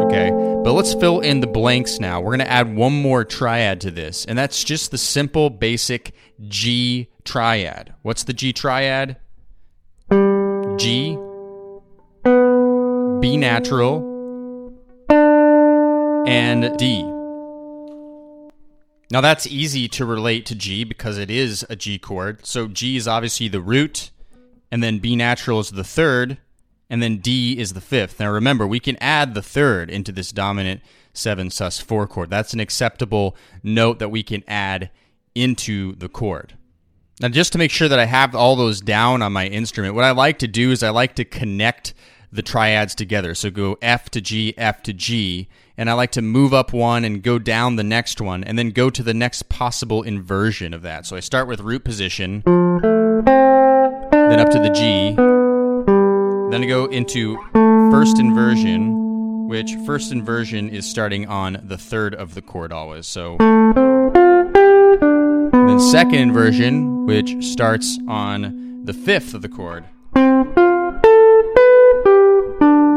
Okay, 0.05 0.31
but 0.63 0.75
let's 0.75 0.93
fill 0.93 1.21
in 1.21 1.41
the 1.41 1.47
blanks 1.47 1.99
now. 1.99 2.21
We're 2.21 2.37
going 2.37 2.47
to 2.47 2.51
add 2.51 2.77
one 2.77 2.93
more 2.93 3.25
triad 3.25 3.81
to 3.81 3.91
this, 3.91 4.27
and 4.27 4.39
that's 4.39 4.63
just 4.63 4.91
the 4.91 4.99
simple, 4.99 5.49
basic 5.49 6.15
G 6.47 7.09
triad. 7.25 7.95
What's 8.03 8.25
the 8.25 8.35
G 8.35 8.53
triad? 8.53 9.17
G, 10.77 11.17
B 12.23 13.37
natural, 13.39 14.77
and 16.27 16.77
D. 16.77 17.03
Now 19.11 19.21
that's 19.23 19.47
easy 19.47 19.89
to 19.89 20.05
relate 20.05 20.45
to 20.47 20.55
G 20.55 20.85
because 20.85 21.17
it 21.17 21.31
is 21.31 21.65
a 21.71 21.77
G 21.77 21.99
chord. 21.99 22.45
So 22.45 22.69
G 22.69 22.97
is 22.97 23.09
obviously 23.09 23.49
the 23.49 23.63
root, 23.63 24.11
and 24.71 24.83
then 24.83 24.99
B 24.99 25.17
natural 25.17 25.61
is 25.61 25.71
the 25.71 25.83
third, 25.83 26.37
and 26.95 27.03
then 27.03 27.17
D 27.17 27.59
is 27.59 27.73
the 27.73 27.81
fifth. 27.81 28.21
Now 28.21 28.31
remember, 28.31 28.69
we 28.69 28.79
can 28.79 28.97
add 29.01 29.35
the 29.35 29.43
third 29.43 29.91
into 29.91 30.13
this 30.13 30.31
dominant 30.31 30.81
7 31.13 31.51
sus 31.51 31.81
4 31.81 32.07
chord. 32.07 32.31
That's 32.31 32.55
an 32.55 32.61
acceptable 32.61 33.35
note 33.65 33.99
that 33.99 34.11
we 34.11 34.23
can 34.23 34.45
add 34.47 34.91
into 35.35 35.97
the 35.97 36.09
chord. 36.09 36.57
Now, 37.21 37.31
just 37.31 37.51
to 37.51 37.59
make 37.59 37.73
sure 37.73 37.89
that 37.89 37.99
I 37.99 38.05
have 38.05 38.37
all 38.37 38.55
those 38.55 38.81
down 38.81 39.23
on 39.23 39.33
my 39.33 39.49
instrument, 39.49 39.97
what 39.97 40.05
I 40.05 40.13
like 40.13 40.39
to 40.39 40.47
do 40.47 40.71
is 40.71 40.85
I 40.85 40.91
like 40.91 41.17
to 41.17 41.25
connect 41.25 41.95
the 42.31 42.43
triads 42.43 42.95
together. 42.95 43.35
So 43.35 43.51
go 43.51 43.77
F 43.83 44.09
to 44.11 44.21
G, 44.21 44.55
F 44.57 44.81
to 44.85 44.93
G, 44.93 45.49
and 45.77 45.91
I 45.91 45.95
like 45.95 46.13
to 46.13 46.23
move 46.23 46.55
up 46.55 46.73
one 46.73 47.05
and 47.05 47.25
go 47.25 47.41
down 47.41 47.75
the 47.75 47.83
next 47.83 48.21
one, 48.21 48.45
and 48.45 48.57
then 48.57 48.71
go 48.71 48.89
to 48.89 49.03
the 49.03 49.15
next 49.15 49.49
possible 49.49 50.05
inversion 50.05 50.73
of 50.73 50.83
that. 50.83 51.07
So 51.07 51.17
I 51.17 51.21
start 51.21 51.49
with 51.49 51.59
root 51.59 51.83
position, 51.83 52.45
then 52.45 54.39
up 54.39 54.51
to 54.51 54.61
the 54.61 54.71
G, 54.71 55.17
then 56.55 56.63
I 56.63 56.67
go 56.67 56.85
into 56.87 57.37
first 57.91 58.21
inversion, 58.21 59.49
which 59.49 59.75
first 59.85 60.13
inversion 60.13 60.69
is 60.69 60.89
starting 60.89 61.27
on 61.27 61.59
the 61.65 61.77
third 61.77 62.15
of 62.15 62.35
the 62.35 62.43
chord 62.43 62.71
always. 62.71 63.09
So 63.09 63.39
then 65.51 65.81
second 65.81 66.15
inversion, 66.15 67.07
which 67.07 67.45
starts 67.45 67.99
on 68.07 68.85
the 68.85 68.93
fifth 68.93 69.35
of 69.35 69.43
the 69.43 69.49
chord. 69.49 69.85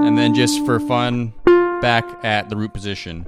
And 0.06 0.16
then 0.16 0.36
just 0.36 0.64
for 0.64 0.80
fun, 0.80 1.34
back 1.82 2.06
at 2.24 2.50
the 2.50 2.58
root 2.58 2.74
position. 2.74 3.26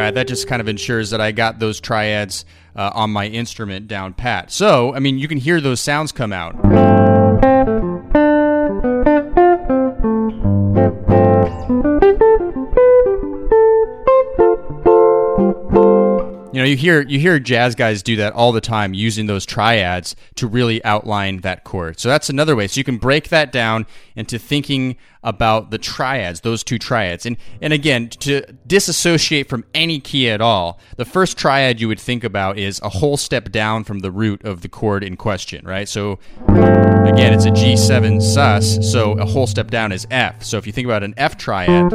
Right, 0.00 0.14
that 0.14 0.28
just 0.28 0.46
kind 0.46 0.60
of 0.60 0.68
ensures 0.68 1.10
that 1.10 1.20
I 1.20 1.32
got 1.32 1.58
those 1.58 1.80
triads 1.80 2.44
uh, 2.76 2.90
on 2.94 3.10
my 3.10 3.26
instrument 3.26 3.88
down 3.88 4.14
pat. 4.14 4.50
So, 4.50 4.94
I 4.94 4.98
mean, 4.98 5.18
you 5.18 5.28
can 5.28 5.38
hear 5.38 5.60
those 5.60 5.80
sounds 5.80 6.12
come 6.12 6.32
out. 6.32 6.54
You 16.52 16.58
know, 16.58 16.64
you 16.64 16.76
hear 16.76 17.00
you 17.02 17.18
hear 17.18 17.38
jazz 17.38 17.74
guys 17.74 18.02
do 18.02 18.16
that 18.16 18.32
all 18.32 18.52
the 18.52 18.60
time, 18.60 18.92
using 18.92 19.26
those 19.26 19.46
triads 19.46 20.16
to 20.34 20.46
really 20.46 20.84
outline 20.84 21.38
that 21.38 21.64
chord. 21.64 21.98
So 21.98 22.08
that's 22.08 22.28
another 22.28 22.54
way. 22.54 22.66
So 22.66 22.78
you 22.78 22.84
can 22.84 22.98
break 22.98 23.28
that 23.28 23.50
down 23.50 23.86
into 24.16 24.38
thinking 24.38 24.96
about 25.22 25.70
the 25.70 25.78
triads, 25.78 26.40
those 26.40 26.64
two 26.64 26.78
triads. 26.78 27.26
And 27.26 27.36
and 27.60 27.72
again, 27.72 28.08
to 28.08 28.42
disassociate 28.66 29.48
from 29.48 29.64
any 29.74 30.00
key 30.00 30.30
at 30.30 30.40
all, 30.40 30.80
the 30.96 31.04
first 31.04 31.36
triad 31.36 31.80
you 31.80 31.88
would 31.88 32.00
think 32.00 32.24
about 32.24 32.58
is 32.58 32.80
a 32.82 32.88
whole 32.88 33.16
step 33.16 33.50
down 33.50 33.84
from 33.84 34.00
the 34.00 34.10
root 34.10 34.44
of 34.44 34.62
the 34.62 34.68
chord 34.68 35.04
in 35.04 35.16
question, 35.16 35.66
right? 35.66 35.88
So 35.88 36.18
again, 36.48 37.32
it's 37.32 37.44
a 37.44 37.50
G7 37.50 38.22
sus, 38.22 38.90
so 38.90 39.12
a 39.12 39.26
whole 39.26 39.46
step 39.46 39.70
down 39.70 39.92
is 39.92 40.06
F. 40.10 40.42
So 40.42 40.56
if 40.56 40.66
you 40.66 40.72
think 40.72 40.86
about 40.86 41.02
an 41.02 41.14
F 41.16 41.36
triad, 41.36 41.90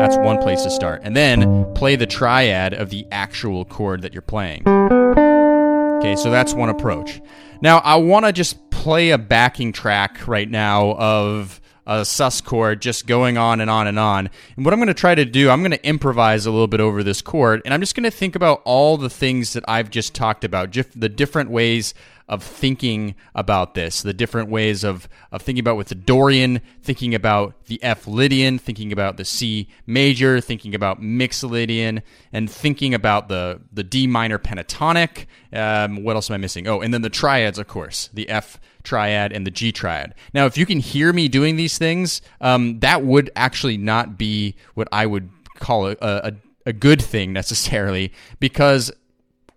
that's 0.00 0.16
one 0.16 0.38
place 0.38 0.62
to 0.62 0.70
start. 0.70 1.02
And 1.04 1.16
then 1.16 1.72
play 1.74 1.96
the 1.96 2.06
triad 2.06 2.72
of 2.72 2.90
the 2.90 3.06
actual 3.12 3.64
chord 3.64 4.02
that 4.02 4.12
you're 4.12 4.22
playing. 4.22 4.66
Okay, 4.66 6.16
so 6.16 6.30
that's 6.30 6.54
one 6.54 6.70
approach. 6.70 7.20
Now, 7.60 7.78
I 7.78 7.96
want 7.96 8.24
to 8.24 8.32
just 8.32 8.70
play 8.70 9.10
a 9.10 9.18
backing 9.18 9.72
track 9.72 10.26
right 10.26 10.48
now 10.48 10.92
of 10.92 11.59
a 11.90 12.04
sus 12.04 12.40
chord 12.40 12.80
just 12.80 13.04
going 13.08 13.36
on 13.36 13.60
and 13.60 13.68
on 13.68 13.88
and 13.88 13.98
on. 13.98 14.30
And 14.56 14.64
what 14.64 14.72
I'm 14.72 14.78
going 14.78 14.86
to 14.86 14.94
try 14.94 15.16
to 15.16 15.24
do, 15.24 15.50
I'm 15.50 15.60
going 15.60 15.72
to 15.72 15.84
improvise 15.84 16.46
a 16.46 16.50
little 16.52 16.68
bit 16.68 16.80
over 16.80 17.02
this 17.02 17.20
chord, 17.20 17.62
and 17.64 17.74
I'm 17.74 17.80
just 17.80 17.96
going 17.96 18.04
to 18.04 18.12
think 18.12 18.36
about 18.36 18.62
all 18.64 18.96
the 18.96 19.10
things 19.10 19.54
that 19.54 19.64
I've 19.66 19.90
just 19.90 20.14
talked 20.14 20.44
about, 20.44 20.72
the 20.72 21.08
different 21.08 21.50
ways 21.50 21.92
of 22.30 22.44
thinking 22.44 23.16
about 23.34 23.74
this, 23.74 24.02
the 24.02 24.14
different 24.14 24.48
ways 24.48 24.84
of, 24.84 25.08
of 25.32 25.42
thinking 25.42 25.60
about 25.60 25.76
with 25.76 25.88
the 25.88 25.96
Dorian, 25.96 26.60
thinking 26.80 27.12
about 27.12 27.66
the 27.66 27.82
F 27.82 28.06
Lydian, 28.06 28.56
thinking 28.56 28.92
about 28.92 29.16
the 29.16 29.24
C 29.24 29.68
major, 29.84 30.40
thinking 30.40 30.72
about 30.72 31.02
Mixolydian, 31.02 32.02
and 32.32 32.48
thinking 32.48 32.94
about 32.94 33.28
the, 33.28 33.60
the 33.72 33.82
D 33.82 34.06
minor 34.06 34.38
pentatonic. 34.38 35.26
Um, 35.52 36.04
what 36.04 36.14
else 36.14 36.30
am 36.30 36.34
I 36.34 36.38
missing? 36.38 36.68
Oh, 36.68 36.80
and 36.80 36.94
then 36.94 37.02
the 37.02 37.10
triads, 37.10 37.58
of 37.58 37.66
course, 37.66 38.08
the 38.14 38.28
F 38.28 38.60
triad 38.84 39.32
and 39.32 39.44
the 39.44 39.50
G 39.50 39.72
triad. 39.72 40.14
Now, 40.32 40.46
if 40.46 40.56
you 40.56 40.66
can 40.66 40.78
hear 40.78 41.12
me 41.12 41.26
doing 41.26 41.56
these 41.56 41.78
things, 41.78 42.22
um, 42.40 42.78
that 42.78 43.02
would 43.04 43.30
actually 43.34 43.76
not 43.76 44.16
be 44.16 44.54
what 44.74 44.86
I 44.92 45.04
would 45.04 45.30
call 45.58 45.88
a, 45.88 45.96
a, 46.00 46.32
a 46.64 46.72
good 46.72 47.02
thing 47.02 47.32
necessarily, 47.32 48.12
because 48.38 48.92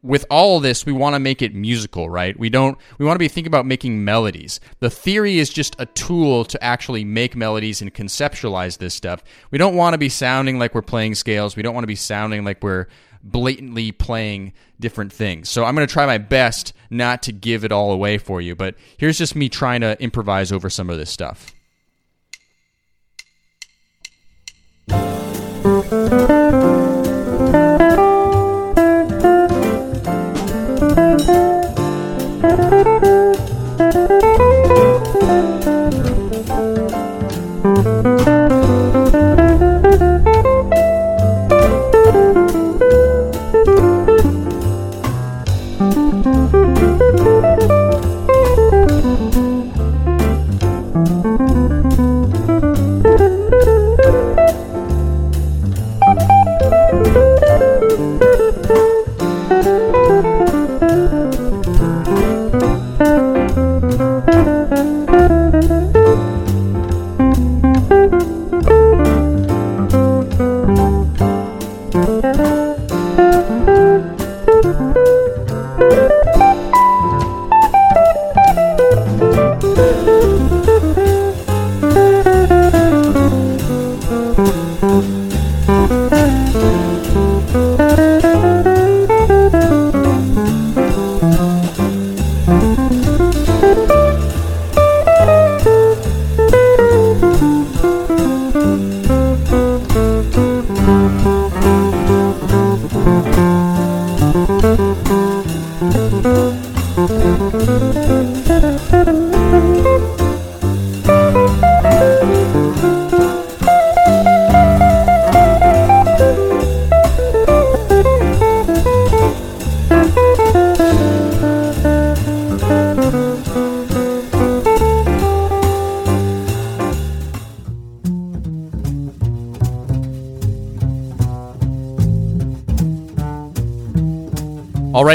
with 0.03 0.25
all 0.29 0.59
this, 0.59 0.85
we 0.85 0.91
want 0.91 1.15
to 1.15 1.19
make 1.19 1.41
it 1.41 1.55
musical, 1.55 2.09
right? 2.09 2.37
We 2.37 2.49
don't. 2.49 2.77
We 2.99 3.05
want 3.05 3.15
to 3.15 3.19
be 3.19 3.29
thinking 3.29 3.49
about 3.49 3.65
making 3.65 4.03
melodies. 4.03 4.59
The 4.79 4.89
theory 4.89 5.39
is 5.39 5.49
just 5.49 5.75
a 5.79 5.85
tool 5.87 6.43
to 6.45 6.61
actually 6.63 7.05
make 7.05 7.35
melodies 7.35 7.81
and 7.81 7.93
conceptualize 7.93 8.77
this 8.77 8.93
stuff. 8.93 9.23
We 9.49 9.57
don't 9.57 9.75
want 9.75 9.93
to 9.93 9.97
be 9.97 10.09
sounding 10.09 10.59
like 10.59 10.75
we're 10.75 10.81
playing 10.81 11.15
scales. 11.15 11.55
We 11.55 11.63
don't 11.63 11.73
want 11.73 11.83
to 11.83 11.87
be 11.87 11.95
sounding 11.95 12.43
like 12.43 12.61
we're 12.61 12.87
blatantly 13.23 13.93
playing 13.93 14.51
different 14.81 15.13
things. 15.13 15.49
So 15.49 15.63
I'm 15.63 15.73
going 15.73 15.87
to 15.87 15.91
try 15.93 16.05
my 16.05 16.17
best 16.17 16.73
not 16.89 17.23
to 17.23 17.31
give 17.31 17.63
it 17.63 17.71
all 17.71 17.93
away 17.93 18.17
for 18.17 18.41
you. 18.41 18.55
But 18.55 18.75
here's 18.97 19.17
just 19.17 19.35
me 19.37 19.47
trying 19.47 19.81
to 19.81 19.99
improvise 20.03 20.51
over 20.51 20.69
some 20.69 20.89
of 20.89 20.97
this 20.97 21.09
stuff. 21.09 21.53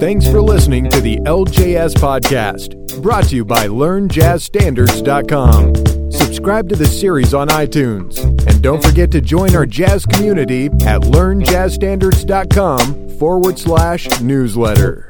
Thanks 0.00 0.26
for 0.26 0.40
listening 0.40 0.88
to 0.90 1.00
the 1.00 1.18
LJS 1.18 1.94
Podcast, 1.94 2.79
brought 3.00 3.24
to 3.24 3.34
you 3.36 3.44
by 3.44 3.66
LearnJazzStandards.com. 3.66 6.10
Subscribe 6.10 6.68
to 6.68 6.76
the 6.76 6.86
series 6.86 7.34
on 7.34 7.48
iTunes, 7.48 8.22
and 8.46 8.62
don't 8.62 8.80
forget 8.82 9.10
to 9.12 9.20
join 9.20 9.54
our 9.56 9.66
jazz 9.66 10.06
community 10.06 10.66
at 10.66 11.02
LearnJazzStandards.com 11.02 13.18
forward 13.18 13.58
slash 13.58 14.20
newsletter. 14.20 15.09